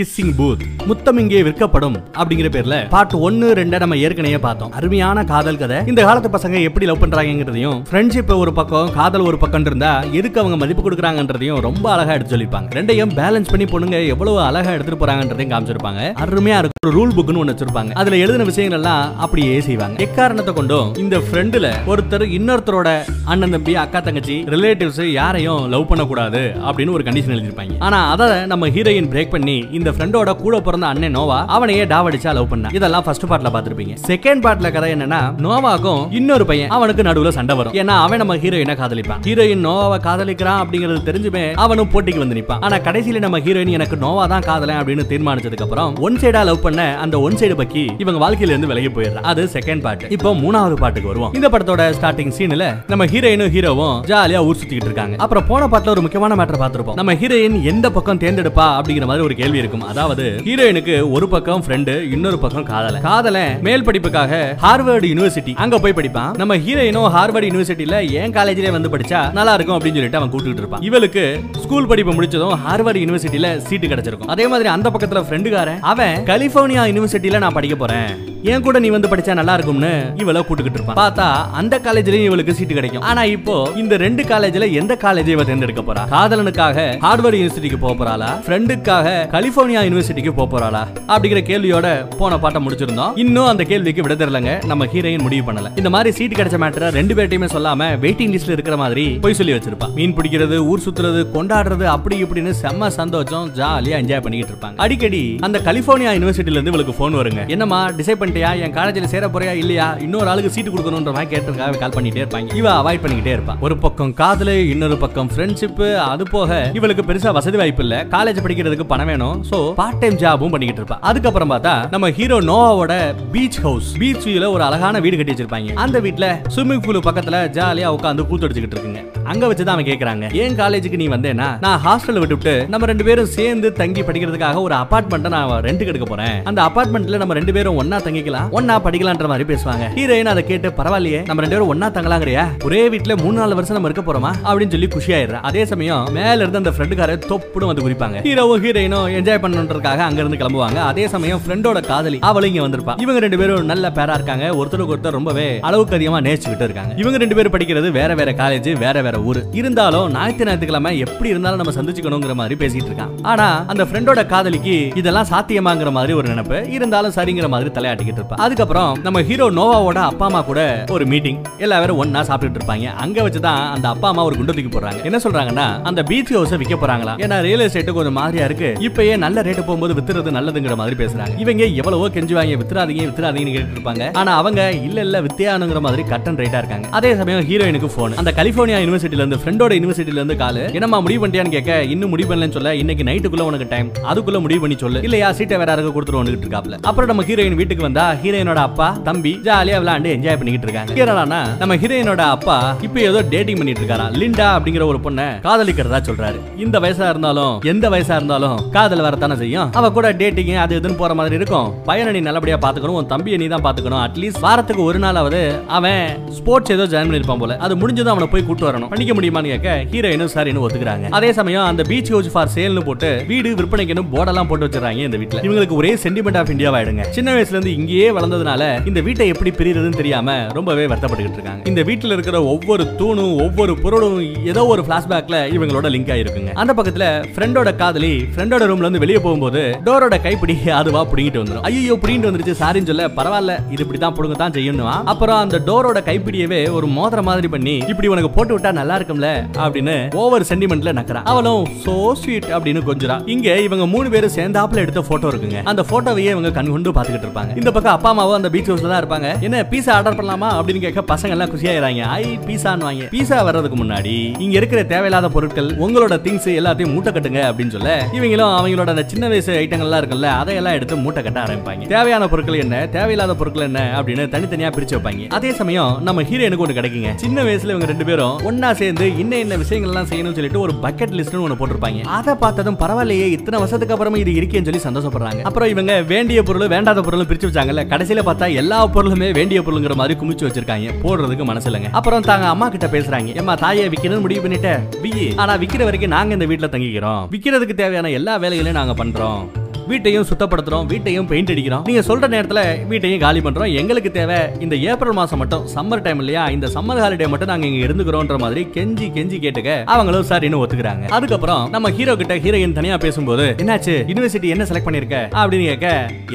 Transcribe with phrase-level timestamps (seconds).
[0.00, 4.72] Kissing booth முத்தம் இங்கே விற்கப்படும் அப்படிங்கிற பேர்ல பார்ட் ஒன்னு ரெண்ட நம்ம ஏற்கனவே பார்த்தோம்.
[4.78, 5.78] அருமையான காதல் கதை.
[5.86, 10.58] இந்த காலத்து பசங்க எப்படி லவ் பண்றாங்கிறதையும் ஃப்ரெண்ட்ஷிப் ஒரு பக்கம் காதல் ஒரு பக்கம் இருந்தா எதுக்கு அவங்க
[10.62, 16.02] மதிப்பு கொடுக்குறாங்கன்றதையும் ரொம்ப அழகா எடுத்து சொல்லிப்பாங்க ரெண்டையும் பேலன்ஸ் பண்ணி பொண்ணுங்க எவ்வளவு அழகா எடுத்துட்டு போறாங்கன்றதையும் காமிச்சிருப்பாங்க.
[16.24, 16.79] அருமையா இருக்கும்.
[16.86, 17.90] ஒரு ரூல் புக்னு ஒன்னு வச்சிருப்பாங்க.
[18.00, 19.96] அதுல எழுதின விஷயங்கள் எல்லாம் அப்படியே செய்வாங்க.
[20.04, 22.88] எக்காரணத்தை கொண்டும் இந்த ஃப்ரெண்டுல ஒருத்தர் இன்னொருத்தரோட
[23.32, 28.70] அண்ணன் தம்பி அக்கா தங்கச்சி ரிலேட்டிவ்ஸ் யாரையும் லவ் பண்ணக்கூடாது அப்படின்னு ஒரு கண்டிஷன் எழுதிருப்பாங்க ஆனா அதை நம்ம
[28.76, 32.70] ஹீரோயின் பிரேக் பண்ணி இந்த ஃப்ரெண்டோட கூட பிறந்த அண்ணன் நோவா அவனையே டாவடிச்சா லவ் பண்ணா.
[32.78, 37.76] இதெல்லாம் ஃபர்ஸ்ட் பார்ட்ல பாத்திருப்பீங்க செகண்ட் பார்ட்ல கதை என்னன்னா நோவாக்கும் இன்னொரு பையன் அவனுக்கு நடுவுல சண்டை வரும்.
[37.82, 39.22] ஏன்னா அவன் நம்ம ஹீரோயினை காதலிப்பான்.
[39.28, 44.26] ஹீரோயின் நோவாவை காதலிக்கிறான் அப்படிங்கிறது தெரிஞ்சுமே அவனும் போட்டிக்கு வந்து நிப்பான் ஆனா கடைசியில நம்ம ஹீரோயின் எனக்கு நோவா
[44.34, 48.52] தான் காதலன் அப்படின்னு தீர்மானிச்சதுக்கு அப்புறம் ஒன் சைடா லவ் பண்ண அந்த ஒன் சைடு பக்கி இவங்க வாழ்க்கையில
[48.54, 49.26] இருந்து விலகி போயிடுறான்.
[49.30, 51.32] அது செகண்ட் பார்ட் இப்போ மூணாவது பாட்டுக்கு வருவோம்.
[51.38, 55.16] இந்த படத்தோட ஸ்டார்டிங் சீன்ல நம்ம ஹீரோயினும் ஹீரோவும் ஜாலியா ஊர் சுத்திக்கிட்டு இருக்காங்க.
[55.24, 56.98] அப்புறம் போன பாட்டுல ஒரு முக்கியமான மேட்டர் பார்த்திருப்போம்.
[57.00, 59.84] நம்ம ஹீரோயின் எந்த பக்கம் தேர்ந்தெடுப்பா அப்படிங்கிற மாதிரி ஒரு கேள்வி இருக்கும்.
[59.92, 65.96] அதாவது ஹீரோயினுக்கு ஒரு பக்கம் ஃப்ரெண்டு இன்னொரு பக்கம் காதல காதல மேல் படிப்புக்காக ஹார்வர்டு யூனிவர்சிட்டி அங்க போய்
[66.00, 66.30] படிப்பான்.
[66.42, 70.84] நம்ம ஹீரோயினும் ஹார்வர்டு யூனிவர்சிட்டியில ஏன் காலேஜ்லயே வந்து படிச்சா நல்லா இருக்கும் அப்படின்னு சொல்லிட்டு அவன் கூட்டிட்டு இருப்பான்.
[70.90, 71.24] இவளுக்கு
[71.64, 74.32] ஸ்கூல் படிப்பு முடிச்சதும் ஹார்வர்டு யூனிவர்சிட்டியில சீட்டு கிடைச்சிருக்கும்.
[74.36, 76.16] அதே மாதிரி அந்த பக்கத்துல ஃப்ரெண்டுக்காரன் அவன்
[76.60, 78.08] கலிபோர்னியா யூனிவர்சிட்டியில நான் படிக்க போறேன்.
[78.50, 79.90] என் கூட நீ வந்து படிச்சா நல்லா இருக்கும்னு
[80.22, 80.98] இவள கூட்டுக்கிட்டு இருப்பான்.
[81.00, 81.26] பார்த்தா
[81.60, 83.04] அந்த காலேஜ்லயும் இவளுக்கு சீட்டு கிடைக்கும்.
[83.10, 86.02] ஆனா இப்போ இந்த ரெண்டு காலேஜ்ல எந்த காலேஜ் இவ தேர்ந்தெடுக்க போறா?
[86.14, 88.28] காதலனுக்காக ஹார்வர்ட் யூனிவர்சிட்டிக்கு போக போறாளா?
[88.46, 90.82] ஃப்ரெண்டுக்காக கலிபோர்னியா யூனிவர்சிட்டிக்கு போக போறாளா?
[91.14, 91.86] அப்படிங்கிற கேள்வியோட
[92.20, 93.14] போன பாட்டை முடிச்சிருந்தோம்.
[93.24, 95.70] இன்னும் அந்த கேள்விக்கு விட தெரியலங்க நம்ம ஹீரோயின் முடிவு பண்ணல.
[95.82, 99.90] இந்த மாதிரி சீட் கிடைச்ச மேட்டரை ரெண்டு பேர்ட்டையுமே சொல்லாம வெயிட்டிங் லிஸ்ட்ல இருக்கிற மாதிரி போய் சொல்லி வச்சிருப்பா.
[99.98, 104.78] மீன் பிடிக்கிறது ஊர் சுத்துறது கொண்டாடுறது அப்படி இப்படின்னு செம்ம சந்தோஷம் ஜாலியா என்ஜாய் பண்ணிக்கிட்டு இருப்பாங்க.
[104.86, 107.48] அடிக்கடி அந்த கலிபோர்னியா யூனிவர்சிட்டி இருந்து இவளுக்கு போன் வருங்க.
[107.48, 108.50] என்னம்மா டிசைட் பண்ணிட்டியா?
[108.60, 109.96] என் காலேஜ்ல சேர போறியா இல்லையா?
[110.00, 112.54] இன்னொரு ஆளுக்கு சீட்டு கொடுக்கணுன்ற மாதிரி கேட்டிருக்காங்க கால் பண்ணிட்டே இருப்பாங்க.
[112.54, 113.54] இவ அவாய்ட் பண்ணிக்கிட்டே இருப்பா.
[113.60, 118.04] ஒரு பக்கம் காதலு இன்னொரு பக்கம் ஃப்ரெண்ட்ஷிப் அது போக இவளுக்கு பெருசா வசதி வாய்ப்பு இல்ல.
[118.04, 120.98] காலேஜ் படிக்கிறதுக்கு பணம் வேணும் சோ பார்ட் டைம் ஜாபும் பண்ணிக்கிட்டு இருப்பா.
[121.00, 125.74] அதுக்கப்புறம் பார்த்தா நம்ம ஹீரோ நோவாவோட பீச் ஹவுஸ் பீச் வியூல ஒரு அழகான வீடு கட்டி வச்சிருப்பாங்க.
[125.74, 126.26] அந்த வீட்டுல
[126.56, 129.02] ஸ்விம்மிங் பூல் பக்கத்துல ஜாலியா உட்காந்து கூத்தடிச்சுக்கிட்டு இருக்குங்க.
[129.24, 130.32] அங்க வச்சுதான் அவன் கேக்குறாங்க.
[130.34, 135.28] ஏன் காலேஜுக்கு நீ வந்தேனா நான் ஹாஸ்டல்ல விட்டுவிட்டு நம்ம ரெண்டு பேரும் சேர்ந்து தங்கி படிக்கிறதுக்காக ஒரு அபார்ட்மெண்ட்டை
[135.28, 136.39] நான் ரெண்டுக்கு எடுக்க போறேன்.
[136.44, 139.84] அந்த அபார்ட்மெண்ட்ல நம்ம ரெண்டு பேரும் ஒன்னா தங்கிக்கலாம் ஒன்னா படிக்கலாம்ன்ற மாதிரி பேசுவாங்க.
[139.94, 142.64] ஹீரோயின் அதை கேட்டு பரவாயில்லையே நம்ம ரெண்டு பேரும் ஒன்னா தங்கலாங்கிறியா?
[142.64, 144.32] ஒரே வீட்ல மூணு நாலு வருஷம் நம்ம இருக்க போறோமா?
[144.44, 145.40] அப்படின்னு சொல்லி குஷியாயிடுறா.
[145.40, 150.36] அதே சமயம் மேல இருந்து அந்த ஃப்ரெண்டுக்கார தொப்புடும் வந்து குறிப்பாங்க ஹீரோவும் ஹீரோயினும் என்ஜாய் பண்ணணுன்றதுக்காக அங்க இருந்து
[150.36, 150.74] கிளம்புவாங்க.
[150.74, 153.00] அதே சமயம் ஃப்ரெண்டோட காதலி அவளும் இங்க வந்திருப்பா.
[153.00, 154.46] இவங்க ரெண்டு பேரும் நல்ல பேரா இருக்காங்க.
[154.46, 156.94] ஒருத்தருக்கு ஒருத்தர் ரொம்பவே அளவுக்கு அதிகமா நேசிச்சுக்கிட்டு இருக்காங்க.
[156.96, 159.42] இவங்க ரெண்டு பேரும் படிக்கிறது வேற வேற காலேஜ் வேற வேற ஊர்.
[159.52, 163.12] இருந்தாலும் ஞாயிற்று ஞாயிற்றுக்கிழமை எப்படி இருந்தாலும் நம்ம சந்திச்சுக்கணுங்கிற மாதிரி பேசிட்டு இருக்கான்.
[163.22, 166.58] ஆனா அந்த ஃப்ரெண்டோட காதலிக்கு இதெல்லாம் சாத்தியமாங்கிற மாதிரி ஒரு நினைப்பு.
[166.76, 168.38] இருந்தாலும் சரிங்கிற மாதிரி தலையாட்டிக்கிட்டு இருப்பா.
[168.46, 170.60] அதுக்கப்புறம் நம்ம ஹீரோ நோவாவோட அப்பா அம்மா கூட
[170.96, 172.94] ஒரு மீட்டிங் எல்லாரும் ஒன்னா சாப்பிட்டுட்டு இருப்பாங்க.
[173.04, 175.00] அங்க வச்சுதான் அந்த அப்பா அம்மா ஒரு குண்டு தூக்கி போடுறாங்க.
[175.08, 178.68] என்ன சொல்றாங்கன்னா அந்த பீச் ஹவுஸ் விற்க போறாங்களா ஏன்னா ரியல் எஸ்டேட் கொஞ்சம் மாதிரியா இருக்கு.
[178.88, 181.34] இப்பயே நல்ல ரேட்டு போகும்போது வித்துறது நல்லதுங்கிற மாதிரி பேசுறாங்க.
[181.44, 184.04] இவங்க எவ்வளவோ கெஞ்சுவாங்க வித்துறாதீங்க வித்துறாதீங்கன்னு கேட்டு இருப்பாங்க.
[184.20, 186.86] ஆனா அவங்க இல்ல இல்ல வித்தியானுங்கிற மாதிரி கட்டன் ரேட்டா இருக்காங்க.
[186.90, 190.62] அதே சமயம் ஹீரோயினுக்கு போன் அந்த கலிபோர்னியா யூனிவர்சிட்டில இருந்து ஃப்ரெண்டோட யூனிவர்சிட்டில இருந்து காலு.
[190.78, 194.76] என்னமா முடிவு பண்ணிட்டியான்னு கேட்க இன்னும் முடிவு பண்ணலன்னு சொல்ல இன்னைக்கு நைட்டுக்குள்ள உனக்கு டைம் அதுக்குள்ள முடிவு பண்ணி
[194.84, 195.02] சொல்லு.
[195.08, 196.78] இல்லையா சீட்டை வேற யாருக்கு கொடுத்துருவோம் இருக்காப்ல.
[196.90, 200.94] அப்புறம் நம்ம ஹீரோயின் வீட்டுக்கு வந்தா ஹீரோயினோட அப்பா தம்பி ஜாலியா விளையாண்டு என்ஜாய் பண்ணிக்கிட்டு இருக்காங்க.
[200.98, 202.56] கேரளானா நம்ம ஹீரோயினோட அப்பா
[202.88, 204.06] இப்ப ஏதோ டேட்டிங் பண்ணிட்டு இருக்காரா?
[204.22, 206.40] லிண்டா அப்படிங்கிற ஒரு பொண்ணை காதலிக்கிறதா சொல்றாரு.
[206.64, 209.68] இந்த வயசா இருந்தாலும் எந்த வயசா இருந்தாலும் காதல் வரத்தானே செய்யும்?
[209.80, 211.68] அவ கூட டேட்டிங் அது இதுன்னு போற மாதிரி இருக்கும்.
[211.88, 214.02] பையனை நீ நல்லபடியா பாத்துக்கணும் உன் தம்பியை நீ தான் பாத்துக்கணும்.
[214.06, 215.40] அட்லீஸ்ட் வாரத்துக்கு ஒரு நாளாவது
[215.78, 216.02] அவன்
[216.38, 217.56] ஸ்போர்ட்ஸ் ஏதோ ஜாயின் பண்ணிருப்பான் போல.
[217.66, 218.90] அது முடிஞ்சதும் அவனை போய் கூட்டு வரணும்.
[218.92, 221.08] பண்ணிக்க முடியுமான்னு கேட்க ஹீரோயினும் சரின்னு ஒத்துக்கிறாங்க.
[221.18, 225.40] அதே சமயம் அந்த பீச் ஹவுஸ் ஃபார் சேல்னு போட்டு வீடு விற்பனைக்குன்னு போர்டெல்லாம் போட்டு வச்சிருக்காங்க இந்த வீட்ல.
[225.46, 229.98] இவங்களுக்கு ஒரே சென்டிமெண்ட் ஆஃப் இந்தியா ஆயிடுங்க சின்ன வயசுல இருந்து இங்கேயே வளர்ந்ததுனால இந்த வீட்டை எப்படி பிரியறதுன்னு
[230.00, 231.62] தெரியாம ரொம்பவே வருத்தப்பட்டுக்கிட்டு இருக்காங்க.
[231.70, 234.16] இந்த வீட்டுல இருக்கிற ஒவ்வொரு தூணும் ஒவ்வொரு பொருளும்
[234.52, 236.52] ஏதோ ஒரு பிளாஷ்பேக்ல இவங்களோட லிங்க் ஆயிருக்குங்க.
[236.62, 241.96] அந்த பக்கத்துல ஃப்ரெண்டோட காதலி ஃப்ரெண்டோட ரூம்ல இருந்து வெளியே போகும்போது டோரோட கைப்பிடி அதுவா புடிங்கிட்டு வந்துடும் ஐயோ
[242.02, 244.96] புடிங்கிட்டு வந்துருச்சு சாரின்னு சொல்ல பரவாயில்ல இது இப்படிதான் புடுங்க தான் செய்யணுமா?
[245.12, 249.30] அப்புறம் அந்த டோரோட கைப்பிடியவே ஒரு மோதிர மாதிரி பண்ணி இப்படி உனக்கு போட்டு விட்டா நல்லா இருக்கும்ல
[249.66, 251.22] அப்படின்னு ஓவர் சென்டிமெண்ட்ல நக்கறா.
[251.32, 255.58] அவளும் சோ ஸ்வீட் அப்படின்னு கொஞ்சரா இங்க இவங்க மூணு பேரும் சேர்ந்தாப்புல எடுத்த போட்டோ இருக்குங்க.
[255.70, 257.52] அந்த போட்டோவையே இவங்க கண் கொண்டு பாத்துக்கிட்டு இருப்பாங்க.
[257.60, 259.28] இந்த பக்கம் அப்பா அம்மாவும் அந்த பீச் ஹவுஸ்ல தான் இருப்பாங்க.
[259.46, 263.06] என்ன பீஸா ஆர்டர் பண்ணலாமா அப்படின்னு கேட்க பசங்க எல்லாம் குஷியாயிராங்க ஐ பீஸான்னு வாங்க.
[263.14, 264.14] பீஸா வர்றதுக்கு முன்னாடி
[264.44, 269.28] இங்க இருக்கிற தேவையில்லாத பொருட்கள் உங்களோட திங்ஸ் எல்லாத்தையும் மூட்டை கட்டுங்க அப்படின்னு சொல்ல இவங்களும் அவங்களோட அந்த சின்ன
[269.32, 271.88] வயசு ஐட்டங்கள்லாம் இருக்குல்ல அதையெல்லாம் எடுத்து மூட்டை கட்ட ஆரம்பிப்பாங்க.
[271.94, 275.28] தேவையான பொருட்கள் என்ன தேவையில்லாத பொருட்கள் என்ன அப்படின்னு தனித்தனியா பிரிச்சு வைப்பாங்க.
[275.38, 277.12] அதே சமயம் நம்ம ஹீரோயினுக்கு ஒன்று கிடைக்குங்க.
[277.24, 281.44] சின்ன வயசுல இவங்க ரெண்டு பேரும் ஒன்னா சேர்ந்து இன்ன என்ன விஷயங்கள்லாம் செய்யணும்னு சொல்லிட்டு ஒரு பக்கெட் லிஸ்ட்னு
[281.46, 282.02] ஒன்று போட்டிருப்பாங்க.
[282.18, 285.42] அதை பார்த்ததும் பரவாயில்லையே இத்தனை வருஷத்துக்கு அப்புறமா இது இருக்கேன்னு சொல்லி சந்தோஷப்படுறாங்க.
[285.50, 290.20] அப்புறம் இவங்க வேண்டிய பொருள் வேண்டாத பொருள் பிரிச்சு வச்சாங்கல்ல கடைசியில பார்த்தா எல்லா பொருளுமே வேண்டிய பொருளுங்கிற மாதிரி
[290.20, 290.88] குமிச்சு வச்சிருக்காங்க.
[291.04, 293.30] போடுறதுக்கு மனசுலங்க அப்புறம் தாங்க அம்மா கிட்ட பேசுறாங்க.
[293.40, 295.32] ஏமா தாயை விக்கணும்னு முடிவு பண்ணிட்டேன் விக்கி.
[295.36, 297.22] ஆனா விக்கிற வரைக்கும் நாங்க இந்த வீட்டுல தங்கிக்கிறோம்.
[297.30, 299.59] விக்கிறதுக்கு தேவையான எல்லா வேலைகளையும் நாங்க பண்றோம்.
[299.92, 301.84] வீட்டையும் சுத்தப்படுத்துறோம் வீட்டையும் பெயிண்ட் அடிக்கிறோம்.
[301.88, 302.60] நீங்க சொல்ற நேரத்துல
[302.90, 303.70] வீட்டையும் காலி பண்றோம்.
[303.80, 306.42] எங்களுக்கு தேவை இந்த ஏப்ரல் மாசம் மட்டும் சம்மர் டைம் இல்லையா?
[306.56, 311.04] இந்த சம்மர் ஹாலிடே மட்டும் நாங்க இங்க இருந்துக்கிறோம்ன்ற மாதிரி கெஞ்சி கெஞ்சி கேட்டுக்க அவங்களும் சரின்னு ஒத்துக்கிறாங்க.
[311.18, 313.96] அதுக்கப்புறம் நம்ம ஹீரோ கிட்ட ஹீரோயின் தனியா பேசும்போது என்னாச்சு?
[314.10, 315.18] யூனிவர்சிட்டி என்ன செலக்ட் பண்ணிருக்க?
[315.42, 315.88] அப்படின்னு கேட்க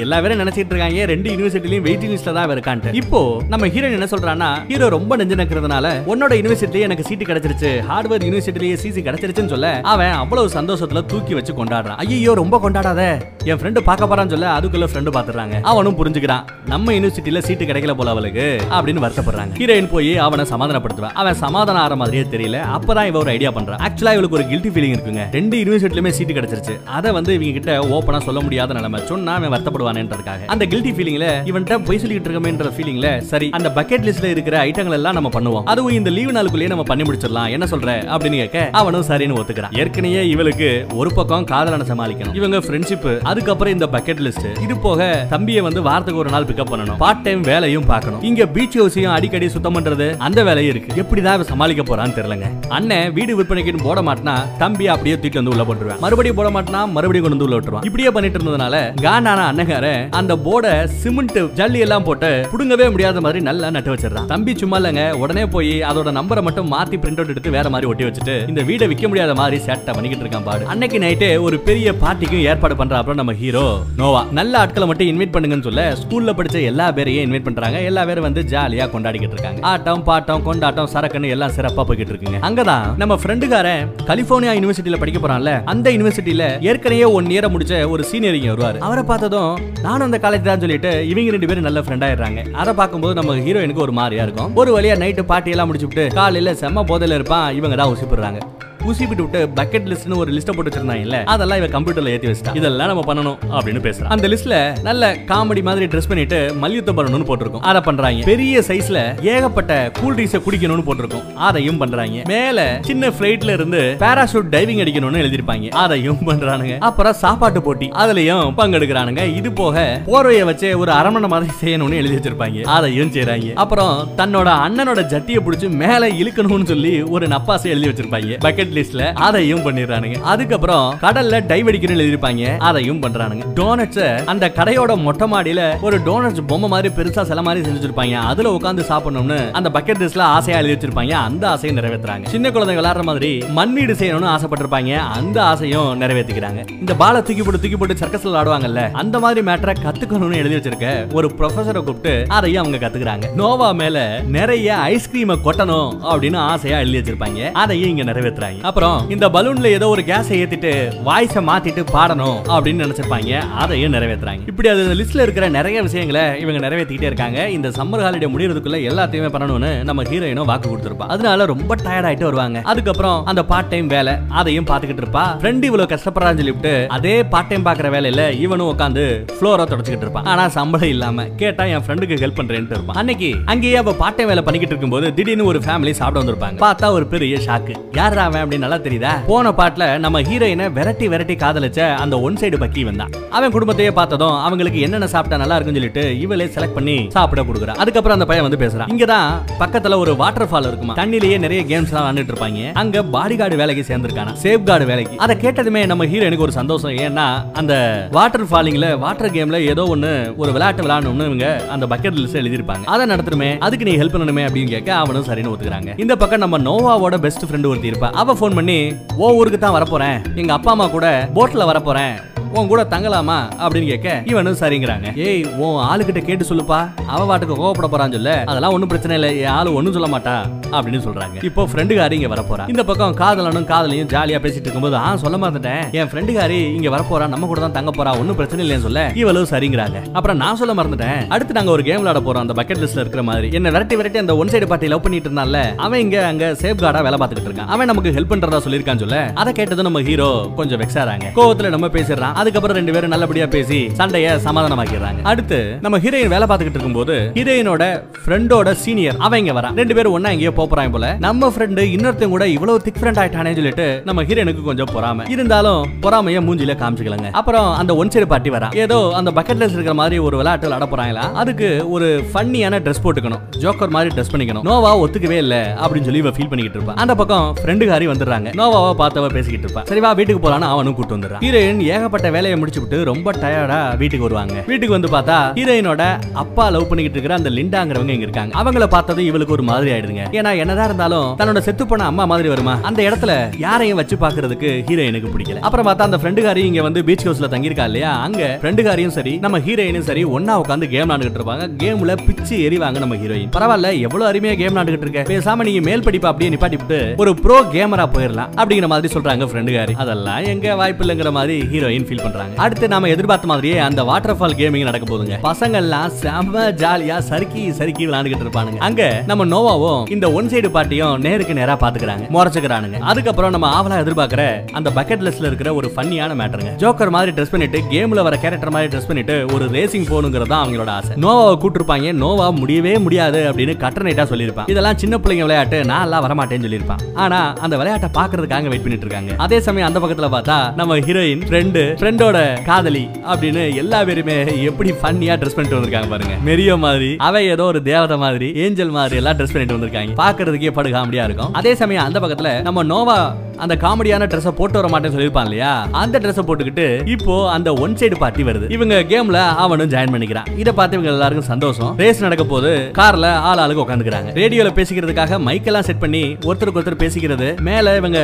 [0.04, 1.06] எல்லா பேரும் நினைச்சிட்டு இருக்காங்க.
[1.12, 3.22] ரெண்டு யூனிவர்சிட்டிலையும் வெயிட்டிங் லிஸ்ட்ல தான் இருக்கான்ட்டு இப்போ
[3.54, 7.72] நம்ம ஹீரோயின் என்ன சொல்றான்னா ஹீரோ ரொம்ப நெஞ்சு நக்கிறதுனால உன்னோட யூனிவர்சிட்டிலேயே எனக்கு சீட்டு கிடைச்சிருச்சு.
[7.90, 12.00] ஹார்வர்ட் யூனிவர்சிட்டிலேயே சிசி கிடைச்சிருச்சுன்னு சொல்ல அவன் அவ்வளவு சந்தோஷத்துல தூக்கி வச்சு கொண்டாடுறான்.
[12.04, 13.02] ஐயோ ரொம்ப கொண்டாடாத.
[13.46, 16.44] என் ஃப்ரெண்டு பார்க்க போறான்னு சொல்ல அதுக்குள்ள ஃப்ரெண்டு பாத்துறாங்க அவனும் புரிஞ்சுக்கிறான்.
[16.66, 19.52] நம்ம யூனிவர்சிட்டியில சீட்டு கிடைக்கல போல அவளுக்கு அப்படின்னு வருத்தப்படுறாங்க.
[19.58, 22.60] ஹீரோயின் போய் அவனை சமாதானப்படுத்துவான் அவன் சமாதானம் ஆற மாதிரியே தெரியல.
[22.76, 25.22] அப்பதான் இவ ஒரு ஐடியா பண்றான் ஆக்சுவலா இவளுக்கு ஒரு கில்ட்டி ஃபீலிங் இருக்குங்க.
[25.32, 26.84] ரெண்டு யூனிவர்சிட்டிலுமே சீட்டு கிடைச்சிருச்சு.
[26.84, 29.00] அதை வந்து இவங்க கிட்ட ஓப்பனா சொல்ல முடியாத நிலைமை.
[29.04, 30.44] சொன்னா அவன் வருத்தப்படுவானேன்றதுக்காக.
[30.46, 35.12] அந்த கில்ட்டி ஃபீலிங்ல இவன்ட்ட போய் சொல்லிட்டு இருக்கமேன்ற ஃபீலிங்ல சரி அந்த பக்கெட் லிஸ்ட்ல இருக்கிற ஐட்டங்கள் எல்லாம்
[35.12, 35.62] நம்ம பண்ணுவோம்.
[35.64, 37.50] அதுவும் இந்த லீவு நாளுக்குள்ளேயே நம்ம பண்ணி முடிச்சிடலாம்.
[37.50, 37.90] என்ன சொல்ற?
[38.16, 39.78] அப்படின்னு கேட்க அவனும் சரின்னு ஒத்துக்கிறான்.
[39.78, 42.34] ஏற்கனவே இவளுக்கு ஒரு பக்கம் காதலனை சமாளிக்கணும்.
[42.34, 46.98] இவங்க ஃப்ரெண்ட்ஷிப் அதுக்கப்புறம் இந்த பக்கெட் லிஸ்ட் இது போக தம்பியை வந்து வாரத்துக்கு ஒரு நாள் பிக்கப் பண்ணணும்.
[47.02, 48.22] பார்ட் டைம் வேலையும் பார்க்கணும்.
[48.28, 50.92] இங்க பீச் ஹவுஸையும் அடிக்கடி சுத்தம் பண்றது அந்த வேலையும் இருக்கு.
[51.02, 52.46] எப்படிதான் இவன் சமாளிக்க போறான்னு தெரியலங்க.
[52.76, 56.00] அண்ணன் வீடு விற்பனைக்கு போட மாட்டினா தம்பி அப்படியே தூக்கி வந்து உள்ள போட்டுருவேன்.
[56.04, 57.84] மறுபடியும் போட மாட்டினா மறுபடியும் கொண்டு வந்து உள்ள விட்டுருவான்.
[57.90, 59.90] இப்படியே பண்ணிட்டு இருந்ததுனால கானான அண்ணகார
[60.20, 60.72] அந்த போர்டை
[61.02, 64.30] சிமெண்ட் ஜல்லி எல்லாம் போட்டு புடுங்கவே முடியாத மாதிரி நல்லா நட்டு வச்சிடறான்.
[64.34, 65.04] தம்பி சும்மா இல்லங்க.
[65.24, 68.88] உடனே போய் அதோட நம்பரை மட்டும் மாத்தி பிரிண்ட் அவுட் எடுத்து வேற மாதிரி ஒட்டி வச்சுட்டு இந்த வீடை
[68.94, 70.66] விற்க முடியாத மாதிரி சேட்டை பண்ணிக்கிட்டு இருக்கான் பாடு.
[70.74, 73.64] அன்னைக்கு நைட்டு ஒரு பெரிய பார்ட்டிக்கும் ஏற்பாடு பண்றாப்புல நம்ம ஹீரோ
[74.00, 77.78] நோவா நல்ல ஆட்களை மட்டும் இன்வைட் பண்ணுங்கன்னு சொல்ல ஸ்கூல்ல படிச்ச எல்லா பேரையும் இன்வைட் பண்றாங்க.
[77.88, 79.60] எல்லா பேரும் வந்து ஜாலியா கொண்டாடிக்கிட்டு இருக்காங்க.
[79.72, 82.40] ஆட்டம் பாட்டம் கொண்டாட்டம் சரக்குன்னு எல்லாம் சிறப்பா போய்கிட்டு இருக்குங்க.
[82.48, 88.38] அங்கதான் நம்ம ஃப்ரெண்டுக்காரன் கலிபோர்னியா யூனிவர்சிட்டியில படிக்க போறான்ல அந்த யூனிவர்சிட்டியில ஏற்கனவே ஒன் இயரை முடிச்ச ஒரு சீனியர்
[88.40, 88.80] இங்க வருவாரு.
[88.88, 89.52] அவரை பார்த்ததும்
[89.86, 92.42] நானும் அந்த காலேஜ் தான் சொல்லிட்டு இவங்க ரெண்டு பேரும் நல்ல ஃப்ரெண்ட் ஆயிடுறாங்க.
[92.62, 94.52] அதை பார்க்கும்போது நம்ம ஹீரோயினுக்கு ஒரு மாதிரியா இருக்கும்.
[94.62, 97.48] ஒரு வழியா நைட்டு பார்ட்டி எல்லாம் முடிச்சுட்டு காலையில செம்ம போதையில இருப்பான்.
[97.60, 98.40] இவங்க தான் உசிப்பிடுறாங்க.
[98.86, 103.14] ஊசிப்பிட்டு விட்டு பக்கெட் லிஸ்ட்னு ஒரு லிஸ்ட் போட்டு வச்சிருந்தாங்கல்ல அதெல்லாம் இவன் கம்ப்யூட்டர்ல ஏத்தி வச்சிட்டா இதெல்லாம் நம்ம
[103.14, 104.12] பண்ணணும் அப்படின்னு பேசுறான்.
[104.16, 107.62] அந்த லிஸ்ட்ல நல்ல காமெடி மாதிரி ட்ரெஸ் பண்ணிட்டு மல்யுத்தம் பண்ணணும்னு போட்டிருக்கும்.
[107.62, 108.24] அதை பண்றாங்க.
[108.24, 111.36] பெரிய சைஸ்ல ஏகப்பட்ட கூல் ட்ரிங்க்ஸ் குடிக்கணும்னு போட்டிருக்கும்.
[111.36, 112.22] அதையும் பண்றாங்க.
[112.26, 116.78] மேல சின்ன ஃபிளைட்ல இருந்து பேராஷூட் டைவிங் அடிக்கணும்னு எழுதிருப்பாங்க அதையும் பண்றானுங்க.
[116.78, 117.88] அப்புறம் சாப்பாட்டு போட்டி.
[117.88, 119.34] அதுலயும் பங்கெடுக்கிறானுங்க.
[119.34, 122.62] இது போக போர்வைய வச்சு ஒரு அரமணை மாதிரி செய்யணும்னு எழுதி வச்சிருப்பாங்க.
[122.62, 128.38] அதையும் செய்யறாங்க அப்புறம் தன்னோட அண்ணனோட ஜட்டியை பிடிச்சி மேல இழுக்கணும்னு சொல்லி ஒரு நப்பாசை எழுதி வச்சிருப்பாங்க.
[128.46, 130.20] பக்கெட் லிஸ்ட்ல அதையும் பண்ணிடுறானுங்க.
[130.20, 133.42] அதுக்கப்புறம் கடல்ல டைவ் அடிக்கணும்னு எழுதிருப்பாங்க அதையும் பண்றானுங்க.
[133.54, 138.84] டோனட்ஸ் அந்த கடையோட மொட்டை மாடியில ஒரு டோனட்ஸ் பொம்மை மாதிரி பெருசா சில மாதிரி செஞ்சு அதுல உட்காந்து
[138.88, 141.10] சாப்பிடணும்னு அந்த பக்கெட் லிஸ்ட்ல ஆசையா எழுதி வச்சிருப்பாங்க.
[141.10, 142.26] அந்த ஆசையை நிறைவேத்துறாங்க.
[142.26, 144.96] சின்ன குழந்தைங்க விளாடுற மாதிரி மண்ணீடு செய்யணும்னு ஆசைப்பட்டிருப்பாங்க.
[144.96, 150.34] அந்த ஆசையும் நிறைவேற்றிக்கிறாங்க இந்த பாலை தூக்கி போட்டு தூக்கி போட்டு சர்க்கஸ்ல விளாடுவாங்கல்ல அந்த மாதிரி மேட்டரை கத்துக்கணும்னு
[150.34, 153.34] எழுதி வச்சிருக்க ஒரு ப்ரொஃபசரை கூப்பிட்டு அதையும் அவங்க கத்துக்கிறாங்க.
[153.34, 157.52] நோவா மேல நிறைய ஐஸ்கிரீமை கொட்டணும் அப்படின்னு ஆசையா எழுதி வச்சிருப்பாங்க.
[157.52, 160.70] அதையும் இங்க நிறைவேற்றுறாங்க அப்புறம் இந்த பலூன்ல ஏதோ ஒரு கேஸை ஏத்திட்டு
[161.08, 163.40] வாய்ஸை மாத்திட்டு பாடணும் அப்படின்னு நினைச்சிருப்பாங்க.
[163.62, 164.42] அதையும் நிறைவேத்துறாங்க.
[164.46, 167.48] இப்படி அது லிஸ்ட்ல இருக்கிற நிறைய விஷயங்களை இவங்க நிறைவேற்றிக்கிட்டே இருக்காங்க.
[167.56, 171.06] இந்த சம்மர் ஹாலிடே முடியறதுக்குள்ள எல்லாத்தையுமே பண்ணணும்னு நம்ம ஹீரோயினும் வாக்கு கொடுத்துருப்பா.
[171.14, 172.60] அதனால ரொம்ப டயர்ட் ஆயிட்டு வருவாங்க.
[172.64, 175.24] அதுக்கப்புறம் அந்த பார்ட் டைம் வேலை அதையும் பாத்துக்கிட்டு இருப்பா.
[175.40, 179.04] ஃப்ரெண்ட் இவ்வளவு கஷ்டப்படுறான்னு சொல்லிவிட்டு அதே பார்ட் டைம் பாக்குற வேலையில இவனும் உட்காந்து
[179.36, 180.24] ஃப்ளோரா தொடச்சுக்கிட்டு இருப்பான்.
[180.24, 182.96] ஆனா சம்பளம் இல்லாம கேட்டா என் ஃப்ரெண்டுக்கு ஹெல்ப் பண்றேன்ட்டு இருப்பான்.
[182.96, 186.58] அன்னைக்கு அங்கேயே அவ பார்ட் டைம் வேலை பண்ணிக்கிட்டு இருக்கும்போது திடீர்னு ஒரு ஃபேமிலி சாப்பிட வந்திருப்பாங்க.
[186.66, 189.12] பார்த்தா ஒரு பெரிய ஷாக்கு யாரா அவன் அப்படின்னு நல்லா தெரியுதா?
[189.26, 194.36] போன பாட்டுல நம்ம ஹீரோயினை விரட்டி விரட்டி காதலிச்ச அந்த ஒன் சைடு பக்கி வந்தான் அவன் குடும்பத்தையே பார்த்ததும்
[194.48, 197.74] அவங்களுக்கு என்னென்ன சாப்பிட்டா நல்லா இருக்குன்னு சொல்லிட்டு இவளே செலக்ட் பண்ணி சாப்பிட கொடுக்குறா.
[197.74, 199.28] அதுக்கப்புறம் அந்த பையன் வந்து பேசுறான் இங்கதான்
[199.62, 200.94] பக்கத்துல ஒரு வாட்டர் ஃபால் இருக்குமா?
[200.94, 202.74] தண்ணிலேயே நிறைய கேம்ஸ் எல்லாம் விளையாண்டுட்டு இருப்பாங்க.
[202.74, 204.34] அங்க பாடி கார்டு வேலைக்கு சேர்ந்திருக்கானா?
[204.42, 205.18] சேஃப் கார்டு வேலைக்கு.
[205.18, 206.90] அதை கேட்டதுமே நம்ம ஹீரோயினுக்கு ஒரு சந்தோஷம்.
[206.90, 207.74] ஏன்னா அந்த
[208.10, 213.06] வாட்டர் ஃபாலிங்ல வாட்டர் கேம்ல ஏதோ ஒண்ணு ஒரு விளையாட்டு விளையாடணும்னு இவங்க அந்த பக்கெட் லிஸ்ட் எழுதிருப்பாங்க அதை
[213.06, 216.00] நடத்தணுமே அதுக்கு நீ ஹெல்ப் பண்ணணுமே அப்படின்னு கேட்க அவனும் சரின்னு ஒத்துக்கிறாங்க.
[216.00, 218.10] இந்த பக்கம் நம்ம நோவாவோட பெஸ்ட் ஃப்ரெண்ட் ஒருத்தி இருப்பா.
[218.10, 218.78] அவ ஃபோன் பண்ணி
[219.16, 220.18] ஓ ஊருக்கு தான் வரப்போறேன்.
[220.34, 222.14] எங்க அப்பா அம்மா கூட போட்ல வரப்போறேன்.
[222.54, 225.08] உன் கூட தங்கலாமா அப்படின்னு கேட்க இவனும் சரிங்கிறாங்க.
[225.26, 226.78] ஏய் உன் ஆளுகிட்ட கேட்டு சொல்லுப்பா.
[227.14, 230.34] அவ வாட்டுக்கு கோவப்பட போறான்னு சொல்ல அதெல்லாம் ஒன்றும் பிரச்சனை இல்லை என் ஆளு ஒன்றும் சொல்ல மாட்டா
[230.76, 231.36] அப்படின்னு சொல்றாங்க.
[231.48, 232.64] இப்போ ஃப்ரெண்டுகாரி இங்க வரப்போறா.
[232.72, 235.82] இந்த பக்கம் காதலனும் காதலையும் ஜாலியா பேசிட்டு இருக்கும்போது ஆ சொல்ல மறந்துட்டேன்.
[235.98, 240.00] என் ஃப்ரெண்டுகாரி இங்க வரப்போறா நம்ம கூட தான் தங்க போறா ஒன்றும் பிரச்சனை இல்லைன்னு சொல்ல இவளும் சரிங்கிறாங்க.
[240.16, 241.20] அப்புறம் நான் சொல்ல மறந்துட்டேன்.
[241.36, 243.50] அடுத்து நாங்க ஒரு கேம் விளையாட போறோம் அந்த பக்கெட் லிஸ்ட்ல இருக்கிற மாதிரி.
[243.60, 247.02] என்ன விரட்டி விரட்டி அந்த ஒன் சைடு பார்ட்டி லவ் பண்ணிட்டு இருந்தால அவன் இங்க அங்க சேஃப் கார்டா
[247.08, 247.70] வேலை பார்த்துட்டு இருக்கான்.
[247.76, 252.35] அவன் நமக்கு ஹெல்ப் பண்றதா சொல்லியிருக்கான்னு சொல்ல அதை கேட்டதும் நம்ம ஹீரோ கொஞ்சம் வெக்ஸாராங்க கோவத்துல நம்ம பேசிடுறான்.
[252.40, 257.84] அதுக்கப்புறம் ரெண்டு பேரும் நல்லபடியா பேசி சண்டைய சமாதானமாக்கிறாங்க அடுத்து நம்ம ஹீரோயின் வேலை பார்த்துக்கிட்டு இருக்கும்போது ஹீரோயினோட
[258.22, 259.76] ஃப்ரெண்டோட சீனியர் அவன் இங்க வரான்.
[259.80, 261.08] ரெண்டு பேரும் ஒன்னா எங்கேயோ போறாங்க போல.
[261.26, 265.28] நம்ம ஃப்ரெண்டு இன்னொருத்தன் கூட இவ்வளவு திக் ஃப்ரெண்ட் ஆயிட்டானே சொல்லிட்டு நம்ம ஹீரோயினுக்கு கொஞ்சம் பொறாம.
[265.34, 267.30] இருந்தாலும் பொறாமைய மூஞ்சில காமிச்சுக்கலங்க.
[267.40, 268.68] அப்புறம் அந்த ஒன் சைடு பார்ட்டி வரா.
[268.84, 271.24] ஏதோ அந்த பக்கெட் லிஸ்ட் இருக்கிற மாதிரி ஒரு விளையாட்டு விளாட போறாங்களா?
[271.42, 273.42] அதுக்கு ஒரு ஃபன்னியான ட்ரெஸ் போட்டுக்கணும்.
[273.64, 274.66] ஜோக்கர் மாதிரி ட்ரெஸ் பண்ணிக்கணும்.
[274.70, 276.96] நோவா ஒத்துக்கவே இல்ல அப்படின்னு சொல்லி இவ ஃபீல் பண்ணிக்கிட்டு இருப்பா.
[277.04, 278.48] அந்த பக்கம் ஃப்ரெண்டுகாரி வந்துடுறாங்க.
[278.62, 279.84] நோவாவை பார்த்தவ பேசிக்கிட்டு இருப்பா.
[279.92, 281.42] சரி வா வீட்டுக்கு போலான்னு அவனும் கூட்டு வந்துடுறான்.
[281.46, 284.54] ஹீரோயின் ஏகப்பட்ட ஏகப்பட்ட வேலையை முடிச்சு விட்டு ரொம்ப டயர்டா வீட்டுக்கு வருவாங்க.
[284.70, 286.02] வீட்டுக்கு வந்து பார்த்தா ஹீரோயினோட
[286.42, 288.52] அப்பா லவ் பண்ணிக்கிட்டு இருக்கிற அந்த லிண்டாங்கிறவங்க இங்க இருக்காங்க.
[288.60, 290.24] அவங்கள பார்த்தது இவளுக்கு ஒரு மாதிரி ஆயிடுதுங்க.
[290.38, 292.74] ஏன்னா என்னதான் இருந்தாலும் தன்னோட செத்து போன அம்மா மாதிரி வருமா?
[292.88, 293.32] அந்த இடத்துல
[293.66, 295.62] யாரையும் வச்சு பாக்குறதுக்கு ஹீரோயினுக்கு பிடிக்கல.
[295.66, 298.12] அப்புறம் பார்த்தா அந்த ஃப்ரெண்டுகாரி இங்க வந்து பீச் ஹவுஸ்ல தங்கியிருக்கா இல்லையா?
[298.26, 301.66] அங்க ஃப்ரெண்டுகாரியும் சரி நம்ம ஹீரோயினும் சரி ஒன்னா உட்காந்து கேம் விளாண்டுட்டு இருப்பாங்க.
[301.84, 305.24] கேம்ல பிச்சு எறிவாங்க நம்ம ஹீரோயின் பரவாயில்ல எவ்வளவு அருமையா கேம் விளாண்டுட்டு இருக்க.
[305.32, 309.94] பேசாம நீங்க மேல் படிப்பு அப்படியே நிப்பாட்டி விட்டு ஒரு ப்ரோ கேமரா போயிடலாம் அப்படிங்கிற மாதிரி சொல்றாங்க ஃப்ரெண்டுகாரி
[310.04, 312.54] அதெல்லாம் எங்க வாய்ப்பு இல்லைங்கிற மாதிரி ஹீரோயின் ஃபீல் ஃபீல் பண்றாங்க.
[312.64, 317.62] அடுத்து நாம எதிர்பார்த்த மாதிரியே அந்த வாட்டர் ஃபால் கேமிங் நடக்க போதுங்க பசங்க எல்லாம் செம ஜாலியா சறுக்கி
[317.78, 318.80] சறுக்கி விளையாண்டுகிட்டு இருப்பானுங்க.
[318.88, 322.26] அங்க நம்ம நோவாவும் இந்த ஒன் சைடு பாட்டியும் நேருக்கு நேரா பாத்துக்கிறாங்க.
[322.36, 322.98] முறைச்சுக்கிறானுங்க.
[323.10, 324.44] அதுக்கப்புறம் நம்ம ஆவலா எதிர்பார்க்கிற
[324.78, 328.90] அந்த பக்கெட் லிஸ்ட்ல இருக்கிற ஒரு ஃபன்னியான மேட்டருங்க ஜோக்கர் மாதிரி ட்ரெஸ் பண்ணிட்டு கேம்ல வர கேரக்டர் மாதிரி
[328.94, 331.14] ட்ரெஸ் பண்ணிட்டு ஒரு ரேசிங் போகணுங்கிறது தான் அவங்களோட ஆசை.
[331.26, 334.70] நோவாவை கூட்டிருப்பாங்க நோவா முடியவே முடியாது அப்படின்னு கட்டணைட்டா சொல்லியிருப்பான்.
[334.74, 337.02] இதெல்லாம் சின்ன பிள்ளைங்க விளையாட்டு நான் எல்லாம் வரமாட்டேன்னு சொல்லியிருப்பான்.
[337.24, 339.32] ஆனா அந்த விளையாட்டை பாக்குறதுக்காக வெயிட் பண்ணிட்டு இருக்காங்க.
[339.46, 344.36] அதே சமயம் அந்த பக்கத்துல பார்த்தா நம்ம ஹீரோயின் ஃப்ரெண்டு ஃப்ரெண்டோட காதலி அப்படின்னு எல்லா பேருமே
[344.68, 346.34] எப்படி ஃபன்னியா ட்ரெஸ் பண்ணிட்டு வந்திருக்காங்க பாருங்க.
[346.48, 350.14] மெரியோ மாதிரி அவ ஏதோ ஒரு தேவதை மாதிரி ஏஞ்சல் மாதிரி எல்லாம் ட்ரெஸ் பண்ணிட்டு வந்திருக்காங்க.
[350.22, 351.54] பாக்குறதுக்கே படு காமெடியா இருக்கும்.
[351.60, 353.18] அதே சமயம் அந்த பக்கத்துல நம்ம நோவா
[353.64, 355.72] அந்த காமெடியான ட்ரெஸ்ஸை போட்டு வர மாட்டேன்னு சொல்லியிருப்பான் இல்லையா?
[356.02, 358.66] அந்த ட்ரெஸ்ஸை போட்டுக்கிட்டு இப்போ அந்த ஒன் சைடு பார்ட்டி வருது.
[358.76, 360.48] இவங்க கேம்ல அவனும் ஜாயின் பண்ணிக்கிறான்.
[360.62, 361.92] இதை பார்த்து இவங்க எல்லாருக்கும் சந்தோஷம்.
[362.02, 362.70] ரேஸ் நடக்க போது
[363.00, 367.50] கார்ல ஆள் ஆளுக்கு உட்காந்துக்கிறாங்க ரேடியோல பேசிக்கிறதுக்காக மைக்கெல்லாம் செட் பண்ணி ஒருத்தருக்கு ஒருத்தர் பேசிக்கிறது.
[367.70, 368.20] மேல இவங்க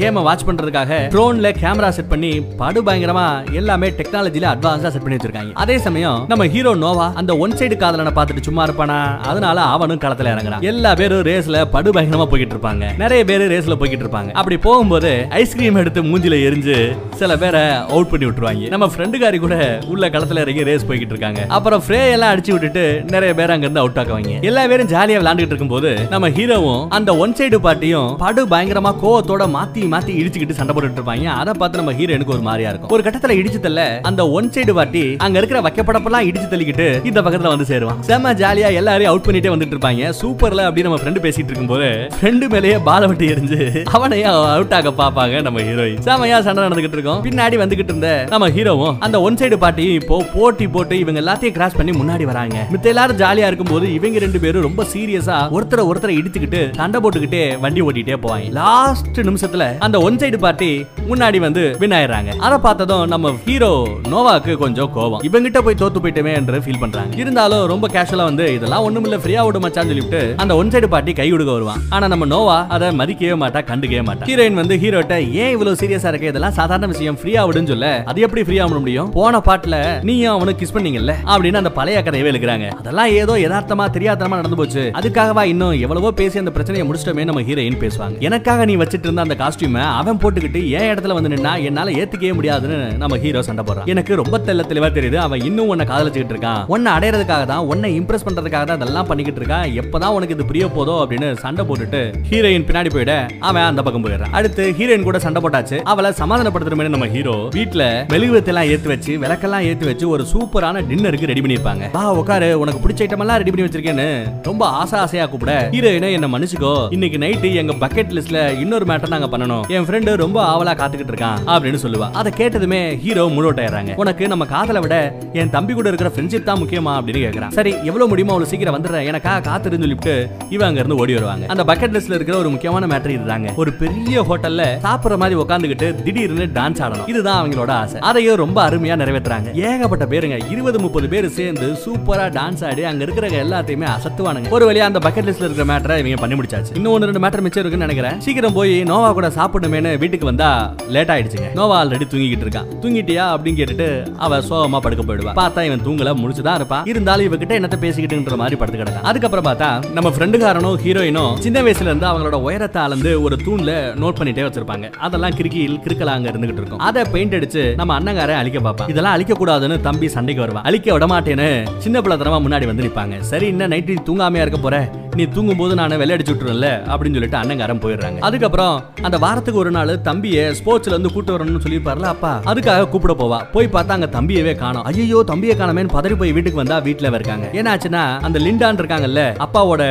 [0.00, 3.23] கேமை வாட்ச் பண்றதுக்காக ட்ரோன்ல கேமரா செட் பண்ணி படு பயங்கரமா
[3.60, 5.52] எல்லாமே டெக்னாலஜில அட்வான்ஸா செட் பண்ணி வச்சிருக்காங்க.
[5.64, 8.98] அதே சமயம் நம்ம ஹீரோ நோவா அந்த ஒன் சைடு காதலனை பார்த்துட்டு சும்மா இருப்பானா?
[9.30, 10.64] அதனால அவனும் களத்துல இறங்குறான்.
[10.72, 12.84] எல்லா பேரும் ரேஸ்ல படு பயங்கரமா போய்கிட்டு இருப்பாங்க.
[12.98, 14.30] நிறைய பேர் ரேஸ்ல போய்கிட்டு இருப்பாங்க.
[14.32, 16.76] அப்படி போகும்போது ஐஸ்கிரீம் எடுத்து மூஞ்சில எரிஞ்சு
[17.20, 17.62] சில பேரை
[17.94, 18.68] அவுட் பண்ணி விட்டுருவாங்க.
[18.74, 21.40] நம்ம ஃப்ரெண்டுகாரி கூட உள்ள களத்துல இறங்கி ரேஸ் போய்கிட்டு இருக்காங்க.
[21.48, 24.34] அப்புறம் ஃப்ரே எல்லாம் அடிச்சு விட்டுட்டு நிறைய பேர் அங்க இருந்து அவுட் ஆக்குவாங்க.
[24.50, 29.82] எல்லா பேரும் ஜாலியா விளையாண்டுட்டு இருக்கும்போது நம்ம ஹீரோவும் அந்த ஒன் சைடு பார்ட்டியும் படு பயங்கரமா கோவத்தோட மாத்தி
[29.94, 31.26] மாத்தி இடிச்சுக்கிட்டு சண்டை போட்டுட்டு இருப்பாங்க.
[31.42, 32.92] அதை பார்த்து நம்ம ஹீரோனுக்கு ஒரு மாதிரியா இருக்கும்.
[32.96, 37.50] ஒரு சட்டத்துல இடிச்சு தள்ள அந்த ஒன் சைடு பார்ட்டி அங்க இருக்கிற வைக்கப்படப்பெல்லாம் இடிச்சு தள்ளிக்கிட்டு இந்த பக்கத்துல
[37.52, 37.98] வந்து சேருவான்.
[38.08, 40.08] செம்ம ஜாலியா எல்லாரையும் அவுட் பண்ணிட்டே வந்துட்டு இருப்பாங்க.
[40.20, 43.58] சூப்பர்ல அப்படி நம்ம ஃப்ரெண்டு பேசிட்டு இருக்கும்போது ஃப்ரெண்டு மேலேயே பால விட்டு எரிஞ்சு
[43.96, 47.20] அவனையும் அவுட் ஆக பாப்பாங்க நம்ம ஹீரோயின் செமையா சண்டை நடந்துகிட்டு இருக்கோம்.
[47.28, 51.78] பின்னாடி வந்துகிட்டு இருந்த நம்ம ஹீரோவும் அந்த ஒன் சைடு பாட்டியும் இப்போ போட்டி போட்டு இவங்க எல்லாத்தையும் கிராஸ்
[51.80, 52.56] பண்ணி முன்னாடி வராங்க.
[52.74, 57.84] மித்த எல்லாரும் ஜாலியா இருக்கும்போது இவங்க ரெண்டு பேரும் ரொம்ப சீரியஸா ஒருத்தரை ஒருத்தரை இடிச்சுக்கிட்டு சண்டை போட்டுக்கிட்டே வண்டி
[57.86, 58.50] ஓட்டிட்டே போவாங்க.
[58.60, 60.72] லாஸ்ட் நிமிஷத்துல அந்த ஒன் சைடு பார்ட்டி
[61.12, 62.30] முன்னாடி வந்து வின் ஆயிடுறாங்க.
[62.46, 63.70] அதை பார்த்ததும் நம்ம ஹீரோ
[64.12, 67.16] நோவாக்கு கொஞ்சம் கோவம் இவங்கிட்ட போய் தோத்து போயிட்டமே என்று ஃபீல் பண்றாங்க.
[67.16, 71.12] இருந்தாலும் ரொம்ப கேஷுவலா வந்து இதெல்லாம் ஒண்ணும் இல்ல ஃப்ரீயா விட மச்சான்னு சொல்லிட்டு அந்த ஒன் சைடு பார்ட்டி
[71.12, 71.82] கை கொடுக்க வருவான்.
[71.90, 74.28] ஆனா நம்ம நோவா அதை மதிக்கவே மாட்டா கண்டுக்கவே மாட்டா.
[74.30, 76.32] ஹீரோயின் வந்து ஹீரோட்ட ஏன் இவ்வளவு சீரியஸா இருக்க?
[76.32, 77.18] இதெல்லாம் சாதாரண விஷயம்.
[77.22, 78.02] ஃப்ரீயா விடுன்னு சொல்ல.
[78.04, 79.10] அது எப்படி ஃப்ரீயா விட முடியும்?
[79.10, 81.14] போன பாட்டுல நீயும் அவனுக்கு கிஸ் பண்ணீங்கல்ல?
[81.26, 84.84] அப்படின்னு அந்த பழைய கதையவே எழுக்கிறாங்க அதெல்லாம் ஏதோ யதார்த்தமா தெரியாதனமா நடந்து போச்சு.
[85.00, 88.18] அதுக்காகவா இன்னும் எவ்வளவோ பேசி அந்த பிரச்சனையை முடிச்சிட்டோமே நம்ம ஹீரோயின் பேசுவாங்க.
[88.18, 91.52] எனக்காக நீ வச்சிட்டு இருந்த அந்த காஸ்டியூம் அவன் போட்டுக்கிட்டு ஏன் இடத்துல வந்து நின்னா?
[91.62, 93.88] என்னால ஏத்துக்கவே முடியாதுன்னு நம்ம ஹீரோ சண்டை போடுறான்.
[93.92, 96.62] எனக்கு ரொம்ப தெல்ல தெளிவா தெரியுது அவன் இன்னும் உன்னை காதலிச்சுக்கிட்டு இருக்கான்.
[96.74, 99.66] உன்னை அடையறதுக்காக தான் உன்னை இம்ப்ரெஸ் பண்றதுக்காக தான் இதெல்லாம் பண்ணிக்கிட்டு இருக்கான்.
[99.82, 103.14] எப்பதான் உனக்கு இது புரிய போதோ அப்படின்னு சண்டை போட்டுட்டு ஹீரோயின் பின்னாடி போயிட
[103.48, 104.34] அவன் அந்த பக்கம் போயிடுறான்.
[104.40, 105.78] அடுத்து ஹீரோயின் கூட சண்டை போட்டாச்சு.
[105.92, 107.82] அவளை சமாதானப்படுத்துற நம்ம ஹீரோ வீட்ல
[108.12, 112.82] மெழுகுவத்தி எல்லாம் ஏத்து வச்சு விளக்கெல்லாம் ஏத்து வச்சு ஒரு சூப்பரான டின்னருக்கு ரெடி பண்ணிருப்பாங்க வா உட்காரு உனக்கு
[112.84, 114.08] பிடிச்ச ஐட்டம் எல்லாம் ரெடி பண்ணி வச்சிருக்கேன்னு
[114.48, 115.52] ரொம்ப ஆசை ஆசையா கூப்பிட.
[115.74, 119.64] ஹீரோயினை என்ன மன்னிச்சுக்கோ இன்னைக்கு நைட்டு எங்க பக்கெட் லிஸ்ட்ல இன்னொரு மேட்டர் நாங்க பண்ணணும்.
[119.76, 122.08] என் ஃப்ரெண்டு ரொம்ப ஆவலா காத்துக்கிட்டு இருக்கான் அப்படின்னு சொல்லுவா.
[122.20, 124.96] அதை கேட்டதுமே ஹீரோ முழுவட்டாயிராங்க உனக்கு நம்ம காதலை விட
[125.32, 129.08] என் தம்பி கூட இருக்கிற ஃப்ரெண்ட்ஷிப் தான் முக்கியமா அப்படின்னு கேட்கறான் சரி எவ்வளவு முடியுமோ அவ்வளவு சீக்கிரம் வந்துடுறேன்.
[129.10, 131.46] எனக்கா காத்துருன்னு சொல்லிட்டு இவன் அங்க இருந்து ஓடி வருவாங்க.
[131.46, 133.54] அந்த பக்கெட் லிஸ்ட்ல இருக்கிற ஒரு முக்கியமான மேட்டர் இதுதாங்க.
[133.54, 137.08] ஒரு பெரிய ஹோட்டல்ல சாப்பிடுற மாதிரி உட்காந்துக்கிட்டு திடீர்னு டான்ஸ் ஆடணும்.
[137.08, 138.00] இதுதான் அவங்களோட ஆசை.
[138.00, 139.54] அதையும் ரொம்ப அருமையா நிறைவேற்றுறாங்க.
[139.54, 140.38] ஏகப்பட்ட பேருங்க.
[140.50, 144.48] இருபது முப்பது பேர் சேர்ந்து சூப்பரா டான்ஸ் ஆடி அங்க இருக்கிற எல்லாத்தையுமே அசத்துவானுங்க.
[144.48, 146.74] ஒரு வழியா அந்த பக்கெட் லிஸ்ட்ல இருக்கிற மேட்டரை இவங்க பண்ணி முடிச்சாச்சு.
[146.74, 148.20] இன்னும் ஒன்று ரெண்டு மேட்டர் மிச்சம் இருக்குன்னு நினைக்கிறேன்.
[148.20, 151.50] சீக்கிரம் போய் நோவா கூட சாப்பிடணுமேனு வீட்டுக்கு வந்தா லேட் ஆயிடுச்சுங்க.
[151.54, 152.63] நோவா ஆல்ரெடி தூங்கிட்டு இருக்கான்.
[152.82, 153.88] தூங்கிட்டியா அப்படின்னு கேட்டுட்டு
[154.24, 155.32] அவ சோகமா படுக்க போயிடுவா.
[155.40, 160.12] பார்த்தா இவன் தூங்கல முடிச்சுதான் இருப்பான் இருந்தாலும் இவகிட்ட என்னத்த பேசிக்கிட்டுன்ற மாதிரி படுத்து கிடக்கான் அதுக்கப்புறம் பார்த்தா நம்ம
[160.16, 164.92] ஃப்ரெண்டுக்காரனும் ஹீரோயினும் சின்ன வயசுல இருந்து அவங்களோட உயரத்தை அளந்து ஒரு தூண்ல நோட் பண்ணிட்டே வச்சிருப்பாங்க.
[165.06, 166.82] அதெல்லாம் கிறுக்கியில் கிறுக்கலா அங்க இருந்துகிட்டு இருக்கும்.
[166.88, 171.06] அதை பெயிண்ட் அடிச்சு நம்ம அண்ணங்காரன் அழிக்க பார்ப்பான் இதெல்லாம் அழிக்க கூடாதுன்னு தம்பி சண்டைக்கு வருவான் அழிக்க விட
[171.06, 173.20] மாட்டேன்னு சின்ன பிள்ளைத்தனமா முன்னாடி வந்து நிப்பாங்க.
[173.20, 174.76] சரி இன்னும் நைட்டு தூங்காமையா இருக்க போற?
[175.18, 178.18] நீ தூங்கும் போது நான் விளையாடி சுட்டுருவேன்ல அப்படின்னு சொல்லிட்டு அண்ணங்காரன் போயிடுறாங்க.
[178.28, 178.74] அதுக்கப்புறம்
[179.06, 182.32] அந்த வாரத்துக்கு ஒரு நாள் தம்பியை ஸ்போர்ட்ஸ்ல இருந்து கூட்டு வரணும்னு சொல்லியிருப்பார்ல அப்பா.
[182.52, 183.38] அதுக்காக கூப்பிட போவா.
[183.54, 184.84] போய் பார்த்தா அங்க தம்பியவே காணும்.
[184.90, 187.46] ஐயோ தம்பியை காணமேன்னு பதறி போய் வீட்டுக்கு வந்தா வீட்டுல இருக்காங்க.
[187.58, 189.82] ஏன்னாச்சுன்னா அந்த லிண்டான் இருக்காங்கல்ல அப்பாவோட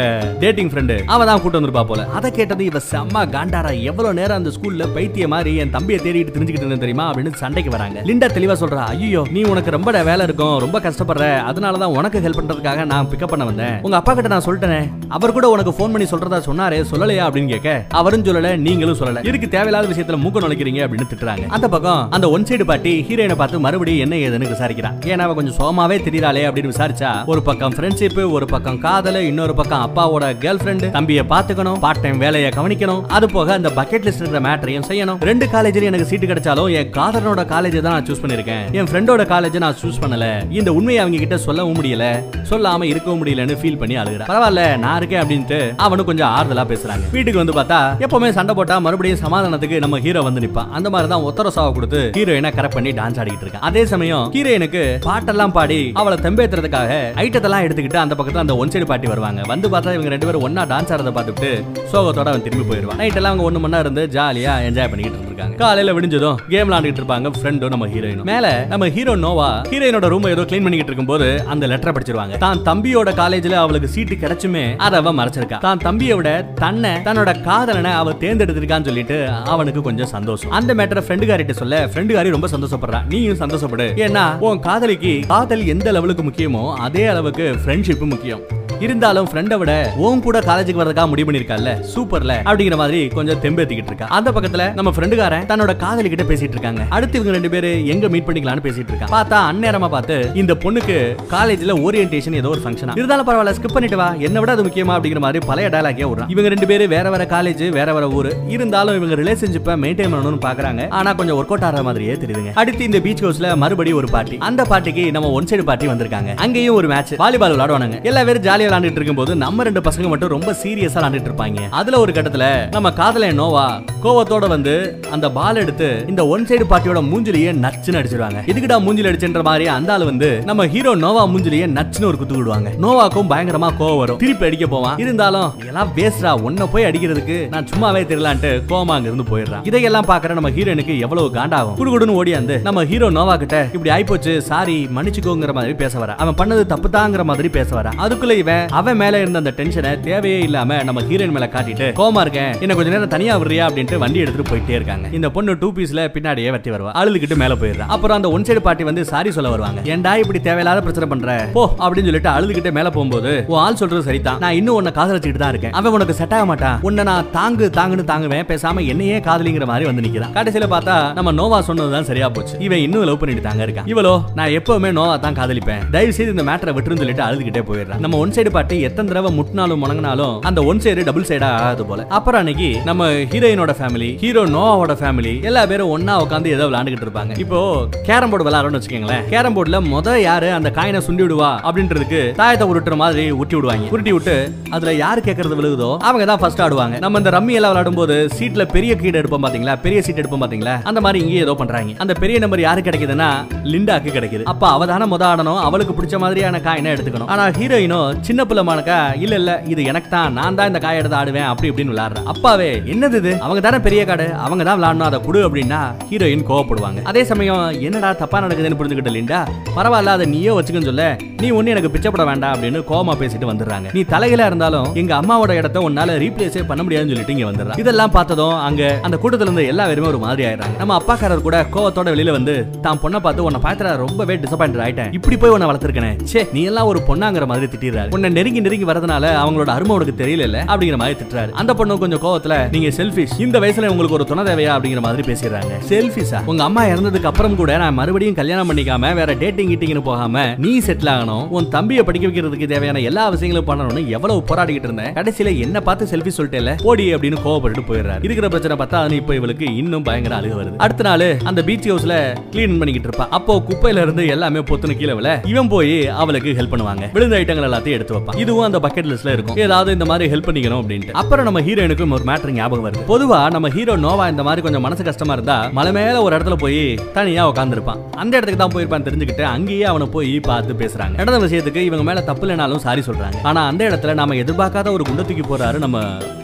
[0.43, 2.07] டேட்டிங் ஃப்ரெண்டு அவ தான் கூட்டு வந்திருப்பா போல.
[2.19, 6.65] அதை கேட்டது இவ செம்ம காண்டாரா எவ்வளவு நேரம் அந்த ஸ்கூல்ல பைத்திய மாதிரி என் தம்பியை தேடிட்டு தெரிஞ்சுக்கிட்டு
[6.65, 7.99] இருந்தேன் தெரியுமா அப்படின்னு சண்டைக்கு வராங்க.
[8.09, 12.85] லிண்டா தெளிவா சொல்றா ஐயோ நீ உனக்கு ரொம்ப வேலை இருக்கும் ரொம்ப கஷ்டப்படுற அதனாலதான் உனக்கு ஹெல்ப் பண்றதுக்காக
[12.91, 13.75] நான் பிக்கப் பண்ண வந்தேன்.
[13.87, 17.71] உங்க அப்பா கிட்ட நான் சொல்லிட்டேன் அவர் கூட உனக்கு ஃபோன் பண்ணி சொல்றதா சொன்னாரே சொல்லலையா அப்படின்னு கேட்க
[17.99, 19.21] அவரும் சொல்லல நீங்களும் சொல்லல.
[19.29, 21.45] இதுக்கு தேவையில்லாத விஷயத்துல மூக்க நுழைக்கிறீங்க அப்படின்னு திட்டுறாங்க.
[21.55, 25.57] அந்த பக்கம் அந்த ஒன் சைடு பாட்டி ஹீரோயினை பார்த்து மறுபடியும் என்ன ஏதுன்னு விசாரிக்கிறான் ஏன்னா அவ கொஞ்சம்
[25.59, 30.85] சோமாவே தெரியறாளே அப்படின்னு விசாரிச்சா ஒரு பக்கம் ஃப்ரெண்ட்ஷிப் ஒரு பக்கம் காதல் இன்னொரு பக்கம் அப்பாவோட கேர்ள் ஃப்ரெண்ட்
[30.97, 33.03] தம்பியை பாத்துக்கணும் பார்ட் டைம் வேலையை கவனிக்கணும்.
[33.17, 35.21] அது போக அந்த பக்கெட் லிஸ்ட் இருக்கிற மேட்டரையும் செய்யணும்.
[35.31, 39.59] ரெண்டு காலேஜ்ல எனக்கு சீட்டு கிடைச்சாலும் என் காதலனோட காலேஜ் தான் நான் சூஸ் பண்ணிருக்கேன் என் ஃப்ரெண்டோட காலேஜ்
[39.65, 40.25] நான் சூஸ் பண்ணல.
[40.59, 42.07] இந்த உண்மையை அவங்க கிட்ட சொல்லவும் முடியல.
[42.51, 47.05] சொல்லாம இருக்கவும் முடியலன்னு ஃபீல் பண்ணி அழுகிறேன் பரவாயில்ல நான் இருக்கேன் அப்படின்ட்டு அவனும் கொஞ்சம் ஆறுதலா பேசுறாங்க.
[47.15, 50.69] வீட்டுக்கு வந்து பார்த்தா எப்பவுமே சண்டை போட்டா மறுபடியும் சமாதானத்துக்கு நம்ம ஹீரோ வந்து நிப்பான்.
[50.77, 53.65] அந்த மாதிரி தான் ஒத்தர சாவை கொடுத்து ஹீரோயினை கரெக்ட் பண்ணி டான்ஸ் ஆடிக்கிட்டு இருக்கான்.
[53.69, 56.91] அதே சமயம் ஹீரோயினுக்கு பாட்டெல்லாம் பாடி அவளை தெம்பேத்துறதுக்காக
[57.25, 59.41] ஐட்டத்தெல்லாம் எடுத்துக்கிட்டு அந்த பக்கத்துல அந்த ஒன் சைடு பாட்டி வருவாங்க.
[59.53, 61.51] வந்து பார்த்தா இவங்க ரெண்டு பேரும் ஒன்னா டான்ஸ் ஆடுறத பார்த்துட்டு
[61.93, 65.57] சோகத்தோட அவன் திரும்பி போயிருவான் நைட் எல்லாம் அவங்க ஒண்ணு மணி நேரம் இருந்து ஜாலியா என்ஜாய் பண்ணிக்கிட்டு இருக்காங்க
[65.63, 70.45] காலையில விடிஞ்சதும் கேம் விளாண்டுட்டு இருப்பாங்க ஃப்ரெண்டும் நம்ம ஹீரோயினும் மேல நம்ம ஹீரோ நோவா ஹீரோயினோட ரூம் ஏதோ
[70.49, 72.35] க்ளீன் பண்ணிக்கிட்டு இருக்கும்போது அந்த லெட்டரை படிச்சிருவாங்க.
[72.45, 75.57] தான் தம்பியோட காலேஜ்ல அவளுக்கு சீட்டு கிடைச்சுமே அதை அவ மறைச்சிருக்கா.
[75.57, 79.17] தான் தம்பியை விட தன்னை தன்னோட காதலனை அவ தேர்ந்தெடுத்திருக்கான்னு சொல்லிட்டு
[79.53, 80.51] அவனுக்கு கொஞ்சம் சந்தோஷம்.
[80.59, 83.01] அந்த மேட்டரை ஃப்ரெண்டுகாரிட்ட சொல்ல ஃப்ரெண்டுகாரி ரொம்ப சந்தோஷப்படுறா.
[83.07, 83.87] நீயும் சந்தோஷப்படு.
[84.07, 88.43] ஏன்னா உன் காதலிக்கு காதல் எந்த லெவலுக்கு முக்கியமோ அதே அளவுக்கு ஃப்ரெண்ட்ஷிப் முக்கியம்.
[88.79, 92.33] இருந்தாலும் ஃப்ரெண்டை விட உன் கூட காலேஜுக்கு வரதுக்காக முடிவு பண்ணிருக்கால சூப்பர்ல.
[92.49, 94.07] அப்படிங்கிற மாதிரி கொஞ்சம் தெம்பேத்திக்கிட்டு இருக்கா.
[94.17, 96.81] அந்த பக்கத்துல நம்ம ஃப்ரெண்டுகாரன் தன்னோட காதலி கிட்ட பேசிட்டு இருக்காங்க.
[96.89, 100.97] அடுத்து இவங்க ரெண்டு பேரு எங்க மீட் பண்ணிக்கலாம்னு பேசிட்டு இருக்காங்க பார்த்தா அந்நேரமா பார்த்து இந்த பொண்ணுக்கு
[101.35, 104.13] காலேஜ்ல ஓரியன்டேஷன் ஏதோ ஒரு ஃபங்க்ஷன் இருந்தாலும் பரவாயில்ல ஸ்கிப் பண்ணிட்டு வா.
[104.27, 106.31] என்ன விட அது முக்கியமா அப்படிங்கிற மாதிரி பழைய டயலாக்கே விடுறான்.
[106.35, 108.33] இவங்க ரெண்டு பேரு வேற வேற காலேஜ் வேற வேற ஊரு.
[108.55, 112.53] இருந்தாலும் இவங்க ரிலேஷன்ஷிப்பை மெயின்டைன் பண்ணணும்னு பாக்குறாங்க ஆனா கொஞ்சம் ஒர்க் அவுட் ஆகிற மாதிரியே தெரியுதுங்க.
[112.53, 116.31] அடுத்து இந்த பீச் ஹவுஸ்ல மறுபடியும் ஒரு பார்ட்டி அந்த பார்ட்டிக்கு நம்ம ஒன் சைடு பார்ட்டி வந்திருக்காங்க.
[116.45, 120.51] அங்கேயும் ஒரு மேட்ச் வாலிபால் விளையாடுவாங்க எல்லா பேரும் ஜாலியா விளையாண்டுட்டு இருக்கும்போது நம்ம ரெண்டு பசங்க மட்டும் ரொம்ப
[120.61, 121.61] சீரியஸா விளையாண்டுட்டு இருப்பாங்க.
[121.79, 123.65] அதுல ஒரு கட்டத்துல நம்ம காதல நோவா
[124.03, 124.73] கோவத்தோட வந்து
[125.15, 128.39] அந்த பால் எடுத்து இந்த ஒன் சைடு பார்ட்டியோட மூஞ்சிலேயே நச்சுன்னு அடிச்சிருவாங்க.
[128.51, 132.71] இதுக்குடா மூஞ்சில அடிச்சுன்ற மாதிரி அந்த ஆள் வந்து நம்ம ஹீரோ நோவா மூஞ்சிலேயே நச்சுன்னு ஒரு குத்து விடுவாங்க.
[132.85, 134.19] நோவாக்கும் பயங்கரமா கோவம் வரும்.
[134.23, 134.97] திருப்பி அடிக்க போவான்.
[135.03, 139.65] இருந்தாலும் எல்லாம் வேஸ்டா உன்ன போய் அடிக்கிறதுக்கு நான் சும்மாவே தெரியலான்ட்டு கோமா அங்க இருந்து போயிடுறான்.
[139.71, 141.77] இதையெல்லாம் பாக்குற நம்ம ஹீரோனுக்கு எவ்வளவு காண்டாகும்.
[141.81, 146.11] குடுகுடுன்னு ஓடியாந்து நம்ம ஹீரோ நோவா கிட்ட இப்படி ஆயிப்போச்சு சாரி மன்னிச்சுக்கோங்கிற மாதிரி பேச வர.
[146.23, 147.89] அவன் பண்ணது தப்பு தாங்கிற மாதிரி பேச வர.
[148.03, 152.53] அதுக்குள்ள இவன் அவன் மேல இருந்த அந்த டென்ஷனை தேவையே இல்லாம நம்ம ஹீரோயின் மேல காட்டிட்டு கோமா இருக்கேன்
[152.63, 155.07] என்ன கொஞ்ச நேரம் தனியா விடுறியா அப்படின்ட்டு வண்டி எடுத்துட்டு போயிட்டே இருக்காங்க.
[155.17, 156.91] இந்த பொண்ணு டூ பீஸ்ல பின்னாடியே வெட்டி வருவா.
[157.01, 157.87] அழுதுகிட்டு மேல போயிடுறா.
[157.95, 159.81] அப்புறம் அந்த ஒன் சைடு பார்ட்டி வந்து சாரி சொல்ல வருவாங்க.
[159.93, 161.35] ஏன்டா இப்படி தேவையில்லாத பிரச்சனை பண்ற?
[161.57, 164.39] போ அப்படின்னு சொல்லிட்டு அழுதுகிட்டு மேல போகும்போது உன் ஆள் சொல்றது சரிதான்.
[164.43, 165.75] நான் இன்னும் உன்னை காதலிச்சுட்டு தான் இருக்கேன்.
[165.79, 166.77] அவன் உனக்கு செட் ஆக மாட்டான்.
[166.89, 168.45] உன்னை நான் தாங்கு தாங்குன்னு தாங்குவேன்.
[168.51, 170.33] பேசாம என்னையே காதலிங்கிற மாதிரி வந்து நிக்கிறான்.
[170.39, 172.55] கடைசியில பார்த்தா நம்ம நோவா சொன்னதுதான் சரியா போச்சு.
[172.67, 173.89] இவன் இன்னும் லவ் பண்ணிட்டு தாங்க இருக்கான்.
[173.93, 175.83] இவளோ நான் எப்பவுமே நோவா தான் காதலிப்பேன்.
[175.95, 179.29] தயவு செய்து இந்த மேட்டரை விட்டுருன்னு சொல்லிட்டு அழுதுகிட்டே போயிடுறான் நம்ம ஒன் சைடு சைடு பாட்டு எத்தனை தடவை
[179.35, 182.01] முட்டினாலும் முணங்கினாலும் அந்த ஒன் சைடு டபுள் சைடா ஆகாது போல.
[182.17, 187.33] அப்புறம் அன்னைக்கு நம்ம ஹீரோயினோட ஃபேமிலி ஹீரோ நோவாவோட ஃபேமிலி எல்லா பேரும் ஒன்னா உட்காந்து ஏதோ விளையாண்டுகிட்டு இருப்பாங்க.
[187.43, 187.59] இப்போ
[188.07, 189.23] கேரம் போர்டு விளையாடுறோம்னு வச்சுக்கோங்களேன்.
[189.33, 193.87] கேரம் போர்டுல முத யாரு அந்த காயினை சுண்டி விடுவா அப்படின்றதுக்கு தாயத்தை உருட்டுற மாதிரி உருட்டி விடுவாங்க.
[193.95, 194.35] உருட்டி விட்டு
[194.77, 196.99] அதுல யாரு கேட்கறது விழுகுதோ அவங்க தான் ஃபர்ஸ்ட் ஆடுவாங்க.
[197.05, 199.77] நம்ம இந்த ரம்மி எல்லாம் விளையாடும் போது சீட்ல பெரிய கீடு எடுப்போம் பாத்தீங்களா?
[199.85, 200.75] பெரிய சீட் எடுப்போம் பாத்தீங்களா?
[200.91, 201.97] அந்த மாதிரி இங்கேயே ஏதோ பண்றாங்க.
[202.05, 203.31] அந்த பெரிய நம்பர் யாரு கிடைக்குதுன்னா
[203.73, 204.45] லிண்டாக்கு கிடைக்குது.
[204.53, 205.61] அப்ப அவதான முத ஆடணும்.
[205.69, 207.29] அவளுக்கு பிடிச்ச மாதிரியான காயினை எடுத்துக்கணும்.
[207.33, 208.01] ஆனா ஹீரோயினோ
[208.33, 211.47] சின்ன பிள்ளை மானக்கா இல்ல இல்ல இது எனக்கு தான் நான் தான் இந்த காய் எடுத்து ஆடுவேன்.
[211.49, 213.31] அப்படி இப்படின்னு விளையாடுறேன் அப்பாவே என்னது இது?
[213.45, 214.25] அவங்க தானே பெரிய காடு.
[214.45, 215.79] அவங்க தான் விளையாடணும் அதை கொடு அப்படின்னா
[216.11, 217.01] ஹீரோயின் கோவப்படுவாங்க.
[217.09, 219.41] அதே சமயம் என்னடா தப்பா நடக்குதுன்னு புரிஞ்சுக்கிட்ட லிண்டா?
[219.75, 221.05] பரவாயில்ல அதை நீயே வச்சுக்கன்னு சொல்ல.
[221.43, 223.91] நீ ஒண்ணு எனக்கு பிச்சைப்பட வேண்டாம் அப்படின்னு கோமா பேசிட்டு வந்துடுறாங்க.
[223.97, 228.57] நீ தலையில இருந்தாலும் எங்க அம்மாவோட இடத்த உன்னால ரீப்ளேஸே பண்ண முடியாதுன்னு சொல்லிட்டு இங்க வந்துடுறாங்க இதெல்லாம் பார்த்ததும்
[228.69, 230.77] அங்க அந்த கூட்டத்துல இருந்து எல்லா பேருமே ஒரு மாதிரி ஆயிடுறாங்க.
[230.81, 235.13] நம்ம அப்பாக்காரர் கூட கோவத்தோட வெளியில வந்து தான் பொண்ணை பார்த்து உன்னை பார்த்து ரொம்பவே டிசப்பாயிண்ட் ஆயிட்டேன்.
[235.19, 236.11] இப்படி போய் உன்னை வளர்த்துருக்கேன்.
[236.33, 238.11] சே நீ எல்லாம் ஒரு பொண்ணாங்கிற மாதிரி திட்டிடுறாரு.
[238.23, 241.49] உன்னை நெருங்கி நெருங்கி வரதுனால அவங்களோட அருமை உனக்கு தெரியல அப்படிங்கிற மாதிரி திட்டுறாரு.
[241.49, 244.71] அந்த பொண்ணு கொஞ்சம் கோவத்துல நீங்க செல்ஃபிஷ் இந்த வயசுல உங்களுக்கு ஒரு துணை தேவையா?
[244.73, 245.73] அப்படிங்கிற மாதிரி பேசிடுறாங்க.
[245.89, 250.79] செல்ஃபிஷா உங்க அம்மா இறந்ததுக்கு அப்புறம் கூட நான் மறுபடியும் கல்யாணம் பண்ணிக்காம வேற டேட்டிங் கிட்டிங்னு போகாம நீ
[250.79, 255.13] செட்டில் ஆகணும் உன் தம்பியை படிக்க வைக்கிறதுக்கு தேவையான எல்லா விஷயங்களும் பண்ணணும்னு எவ்வளவு போராடிக்கிட்டு இருந்தேன்.
[255.13, 256.83] கடைசியில என்ன பார்த்து செல்ஃபி சொல்லிட்டேல?
[256.83, 258.23] ஓடி அப்படின்னு கோவப்பட்டு போயிடுறாரு.
[258.23, 260.77] இருக்கிற பிரச்சனை பார்த்தா அது இப்ப இவளுக்கு இன்னும் பயங்கர அழுக வருது.
[260.77, 263.27] அடுத்த நாள் அந்த பீச் ஹவுஸ்ல கிளீன் பண்ணிக்கிட்டு இருப்பா.
[263.29, 265.11] அப்போ குப்பையில இருந்து எல்லாமே பொத்துன்னு கீழே
[265.45, 267.11] இவன் போய் அவளுக்கு ஹெல்ப் பண்ணுவாங்க.
[267.13, 268.37] விழுந்த ஐட்டங்கள் எல்லாத்தையும் எடுத்து வைப்பான்.
[268.37, 269.57] இதுவும் அந்த பக்கெட் லிஸ்ட்ல இருக்கும்.
[269.57, 271.11] ஏதாவது இந்த மாதிரி ஹெல்ப் பண்ணிக்கணும் அப்படின்ட்டு.
[271.11, 273.03] அப்புறம் நம்ம ஹீரோயினுக்கும் ஒரு மேட்டர் ஞாபகம் வருது.
[273.07, 276.99] பொதுவா நம்ம ஹீரோ நோவா இந்த மாதிரி கொஞ்சம் மனசு கஷ்டமா இருந்தா மலை மேல ஒரு இடத்துல போய்
[277.13, 281.15] தனியா உட்காந்துருப்பான் அந்த இடத்துக்கு தான் போயிருப்பான் தெரிஞ்சுக்கிட்டு அங்கேயே அவனை போய் பார்த்து பேசுறாங்க.
[281.15, 283.37] நடந்த விஷயத்துக்கு இவங்க மேல தப்பு இல்லைனாலும் சாரி சொல்றாங்க.
[283.43, 285.99] ஆனா அந்த இடத்துல நாம எதிர்பார்க்காத ஒரு குண்டை தூக்கி போறாரு நம்ம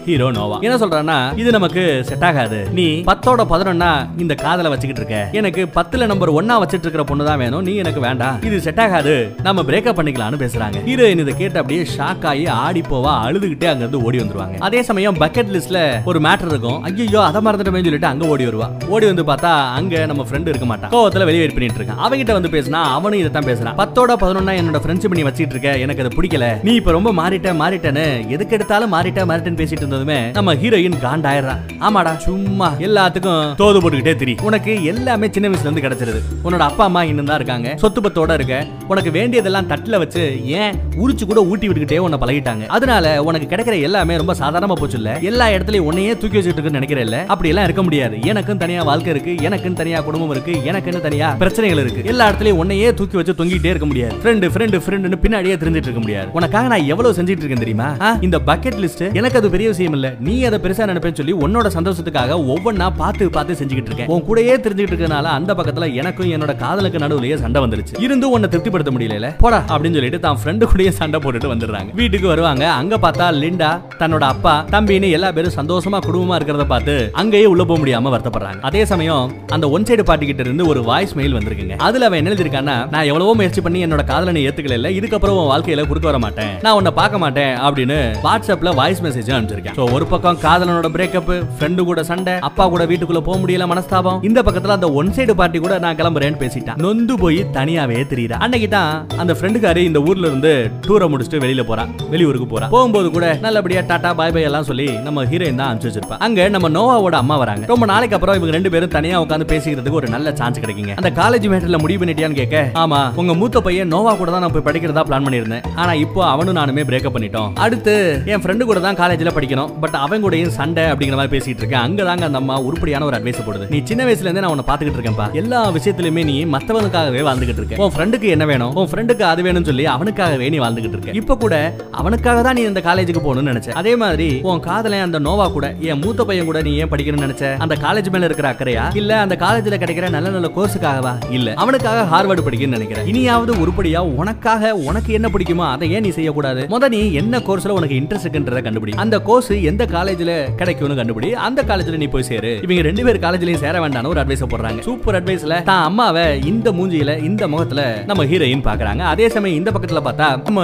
[0.06, 0.60] ஹீரோ நோவா.
[0.60, 2.68] என்ன சொல்றான்னா இது நமக்கு செட் ஆகாது.
[2.72, 5.38] நீ பத்தோட பதினொன்னா இந்த காதல வச்சுக்கிட்டு இருக்க.
[5.38, 7.62] எனக்கு பத்துல நம்பர் ஒன்னா வச்சிட்டு இருக்கிற பொண்ணு தான் வேணும்.
[7.62, 8.42] நீ எனக்கு வேண்டாம்.
[8.44, 9.36] இது செட் ஆகாது.
[9.44, 10.78] நம்ம பிரேக்கப் பண்ணிக்கலாம்னு பேசுறாங்க.
[10.86, 14.58] ஹீரோயின் இதை கேட்ட அப்படியே ஷாக் ஆகி ஆடி போவா அழுதுகிட்டே அங்க இருந்து ஓடி வந்துருவாங்க.
[14.68, 15.80] அதே சமயம் பக்கெட் லிஸ்ட்ல
[16.12, 16.80] ஒரு மேட்டர் இருக்கும்.
[16.90, 18.68] ஐயோ அதை மறந்துட்டமே சொல்லிட்டு அங்க ஓடி வருவா.
[18.96, 22.02] ஓடி வந்து பார்த்தா அங்க நம்ம ஃப்ரெண்ட் இருக்க மாட்டான் கோவத்துல வெளியே வெயிட் பண்ணிட்டு இருக்கான்.
[22.06, 23.78] அவங்கிட்ட வந்து பேசினா அவனும் இதை தான் பேசுறான்.
[23.82, 25.72] பத்தோட பதினொன்னா என்னோட ஃப்ரெண்ட்ஷிப் நீ வச்சிட்டு இருக்க.
[25.86, 26.48] எனக்கு அது பிடிக்கல.
[26.68, 31.56] நீ இப்ப ரொம்ப மாறிட்ட மாறிட்டேன்னு எதுக்கு எடுத்தாலும் மாறிட்ட மாறிட்டேன்னு பேசிட்டு இருந்ததுமே நம்ம ஹீரோயின் காண்டாயிரா
[31.88, 34.36] ஆமாடா சும்மா எல்லாத்துக்கும் தோது போட்டுக்கிட்டே திரி.
[34.50, 36.22] உனக்கு எல்லாமே சின்ன வயசுல இருந்து கிடைச்சிருது.
[36.46, 37.70] உன்னோட அப்பா அம்மா இன்னும் தான் இருக்காங்க.
[37.84, 38.56] சொத்து பத்தோட இருக்க.
[38.92, 40.24] உனக்கு வேண்டியதெல்லாம் தட்டுல வச்சு
[40.62, 42.66] ஏன் உரிச்சு கூட ஊட்டி விட்டுக்கிட்டே உன்னை பழகிட்டாங்க.
[42.78, 47.28] அதனால உனக்கு கிடைக்கிற எல்லாமே ரொம்ப சாதாரணமா போச்சு இல்ல எல்லா இடத்துலயும் உன்னையே தூக்கி வச்சுட்டு இருக்குன்னு நினைக்கிறேன்
[47.34, 48.16] அப்படி எல்லாம் இருக்க முடியாது.
[48.32, 52.02] எனக்கும் தனியா வாழ்க்கை இருக்கு எனக்குன்னு தனியா குடும்பம் இருக்கு எனக்குன்னு தனியா பிரச்சனைகள் இருக்கு.
[52.12, 54.16] எல்லா இடத்துலயும் உன்னையே தூக்கி வச்சு தொங்கிட்டே இருக்க முடியாது.
[54.24, 56.30] ஃப்ரெண்டு ஃப்ரெண்டு ஃப்ரெண்டுன்னு பின்னாடியே தெரிஞ்சிட்டு இருக்க முடியாது.
[56.40, 57.90] உனக்காக நான் எவ்வளவு செஞ்சிட்டு இருக்கேன் தெரியுமா?
[58.28, 60.10] இந்த பக்கெட் லிஸ்ட் எனக்கு அது பெரிய விஷயம் இல்ல.
[60.28, 64.12] நீ அதை பெருசா நினைப்பேன்னு சொல்லி உன்னோட சந்தோஷத்துக்காக ஒவ்வொன்னா பார்த்து பார்த்து செஞ்சுக்கிட்டு இருக்கேன்.
[64.16, 67.96] உன் கூடயே தெரிஞ்சுக்கிட்டு இருக்கனால அந்த பக்கத்துல எனக்கும் என்னோட காதலுக்கு நடுவுலயே சண்டை வந்துருச்சு.
[68.06, 71.94] இருந்து உன்னை திருப்திப்படுத்த முடியல போடா அப்படின்னு சொல்லிட்டு தான் ஃப்ரெண்டு கூடயே சண்டை போட்டுட்டு வந்துடுறாங்க.
[71.94, 72.72] வீட்டுக்கு வருவாங்க.
[72.72, 77.86] அங்க பார்த்தா லிண்டா தன்னோட அப்பா தம்பின்னு எல்லா பேரும் சந்தோஷமா குடும்பமா இருக்கிறத பார்த்து அங்கேயே உள்ள போக
[77.86, 78.60] முடியாம வருத்தப்படுறாங்க.
[78.62, 81.76] அதே சமயம் அந்த ஒன் சைடு பாட்டி கிட்ட இருந்து ஒரு வாய்ஸ் மெயில் வந்திருக்குங்க.
[81.78, 84.90] அதுல அவன் என்ன எழுதிருக்கான்னா நான் எவ்வளவோ முயற்சி பண்ணி என்னோட காதலனை ஏத்துக்கல இல்ல.
[84.90, 86.50] இதுக்கப்புறம் உன் வாழ்க்கையில குறுக்க வர மாட்டேன்.
[86.62, 87.58] நான் உன்னை பார்க்க மாட்டேன்.
[87.58, 89.74] அப்படின்னு வாட்ஸ்அப்ல வாய்ஸ் மெசேஜ் அனுப்பிச்சிருக்கேன்.
[89.74, 94.26] So, ஒரு பக்கம் காதலனோட பிரேக்கப் ஃப்ரெண்டு கூட சண்டை அப்பா கூட வீட்டுக்குள்ள போக முடியல மனஸ்தாபம்.
[94.26, 96.76] இந்த பக்கத்துல அந்த ஒன் சைடு பார்ட்டி கூட நான் கிளம்புறேன்னு பேசிட்டான்.
[96.76, 101.86] நொந்து போய் தனியாவே தெரியுறா அன்னைக்கு தான் அந்த ஃப்ரெண்டுக்காரி இந்த ஊர்ல இருந்து டூரை முடிச்சுட்டு வெளியில போறா.
[102.16, 102.68] வெளியூருக்கு போறா.
[102.76, 106.18] போகும்போது கூட நல்லபடியா டாடா பாய் பாய் எல்லாம் சொல்லி நம்ம ஹீரோயின் தான் அனுப்பிச்சு வச்சிருப்பா.
[106.26, 107.66] அங்க நம்ம நோவாவோட அம்மா வராங்க.
[107.74, 110.94] ரொம்ப நாளைக்கு அப்புறம் இவங்க ரெண்டு பேரும் தனியா உட்காந்து பேசிக்கிறதுக்கு ஒரு நல்ல சான்ஸ் கிடைக்குங்க.
[111.00, 114.66] அந்த காலேஜ் மேட்டர்ல முடிவு பண்ணிட்டியான்னு கேட்க ஆமா உங்க மூத்த பையன் நோவா கூட தான் நான் போய்
[114.68, 115.66] படிக்கிறதா பிளான் பண்ணியிருந்தேன்.
[115.82, 117.52] ஆனா இப்போ அவனும் நானுமே பிரேக்கப் பண்ணிட்டோம்.
[117.66, 117.96] அடுத்து
[118.34, 119.74] என் ஃப்ரெண்டு கூட தான் காலேஜ்ல படிக்கணும்.
[119.84, 123.46] பட் அவன் கூடயும் சண்டை அப்படிங்கிற மாதிரி பேசிட்டு இருக்கேன் அங்க தாங்க அந்த அம்மா உருப்படியான ஒரு அட்வைஸ்
[123.48, 123.68] போடுது.
[123.76, 127.84] நீ சின்ன வயசுல இருந்தே நான் உன்னை பாத்துக்கிட்டு இருக்கேன்ப்பா எல்லா விஷயத்திலுமே நீ மத்தவனுக்காகவே வாழ்ந்துகிட்டு இருக்க.
[127.86, 128.74] உன் ஃப்ரெண்டுக்கு என்ன வேணும்?
[128.82, 131.09] உன் ஃப்ரெண்டுக்கு அது வேணும்னு சொல்லி அவனுக்காகவே நீ வாழ்ந்துகிட்டு இருக்க.
[131.20, 131.56] இப்ப கூட
[131.92, 133.70] அவனுக்காக தான் நீ இந்த காலேஜுக்கு போகணும்னு நினைச்ச.
[133.82, 137.46] அதே மாதிரி உன் காதலன் அந்த நோவா கூட என் மூத்த பையன் கூட நீ ஏன் படிக்கணும்னு நினைச்ச?
[137.66, 138.84] அந்த காலேஜ் மேல இருக்கிற அக்கறையா?
[139.02, 141.14] இல்ல அந்த காலேஜ்ல கிடைக்கிற நல்ல நல்ல கோர்ஸுக்காகவா?
[141.38, 144.58] இல்ல அவனுக்காக ஹார்வர்டு படிக்கணும்னு நினைக்கிறேன் இனியாவது உருப்படியா உனக்காக
[144.90, 146.62] உனக்கு என்ன பிடிக்குமோ அதை ஏன் நீ செய்யக்கூடாது?
[146.76, 148.96] முத நீ என்ன கோர்ஸ்ல உனக்கு இன்ட்ரெஸ்ட் இருக்குன்றத கண்டுபிடி.
[149.06, 151.32] அந்த கோர்ஸ் எந்த காலேஜ்ல கிடைக்கும்னு கண்டுபிடி.
[151.48, 152.54] அந்த காலேஜ்ல நீ போய் சேரு.
[152.66, 154.82] இவங்க ரெண்டு பேர் காலேஜ்லயும் சேர வேண்டாம்னு ஒரு அட்வைஸ் போடுறாங்க.
[154.90, 160.02] சூப்பர் அட்வைஸ்ல தான் அம்மாவை இந்த மூஞ்சியில இந்த முகத்துல நம்ம ஹீரோயின் பாக்குறாங்க அதே சமயம் இந்த பக்கத்துல
[160.08, 160.62] பார்த்தா நம்ம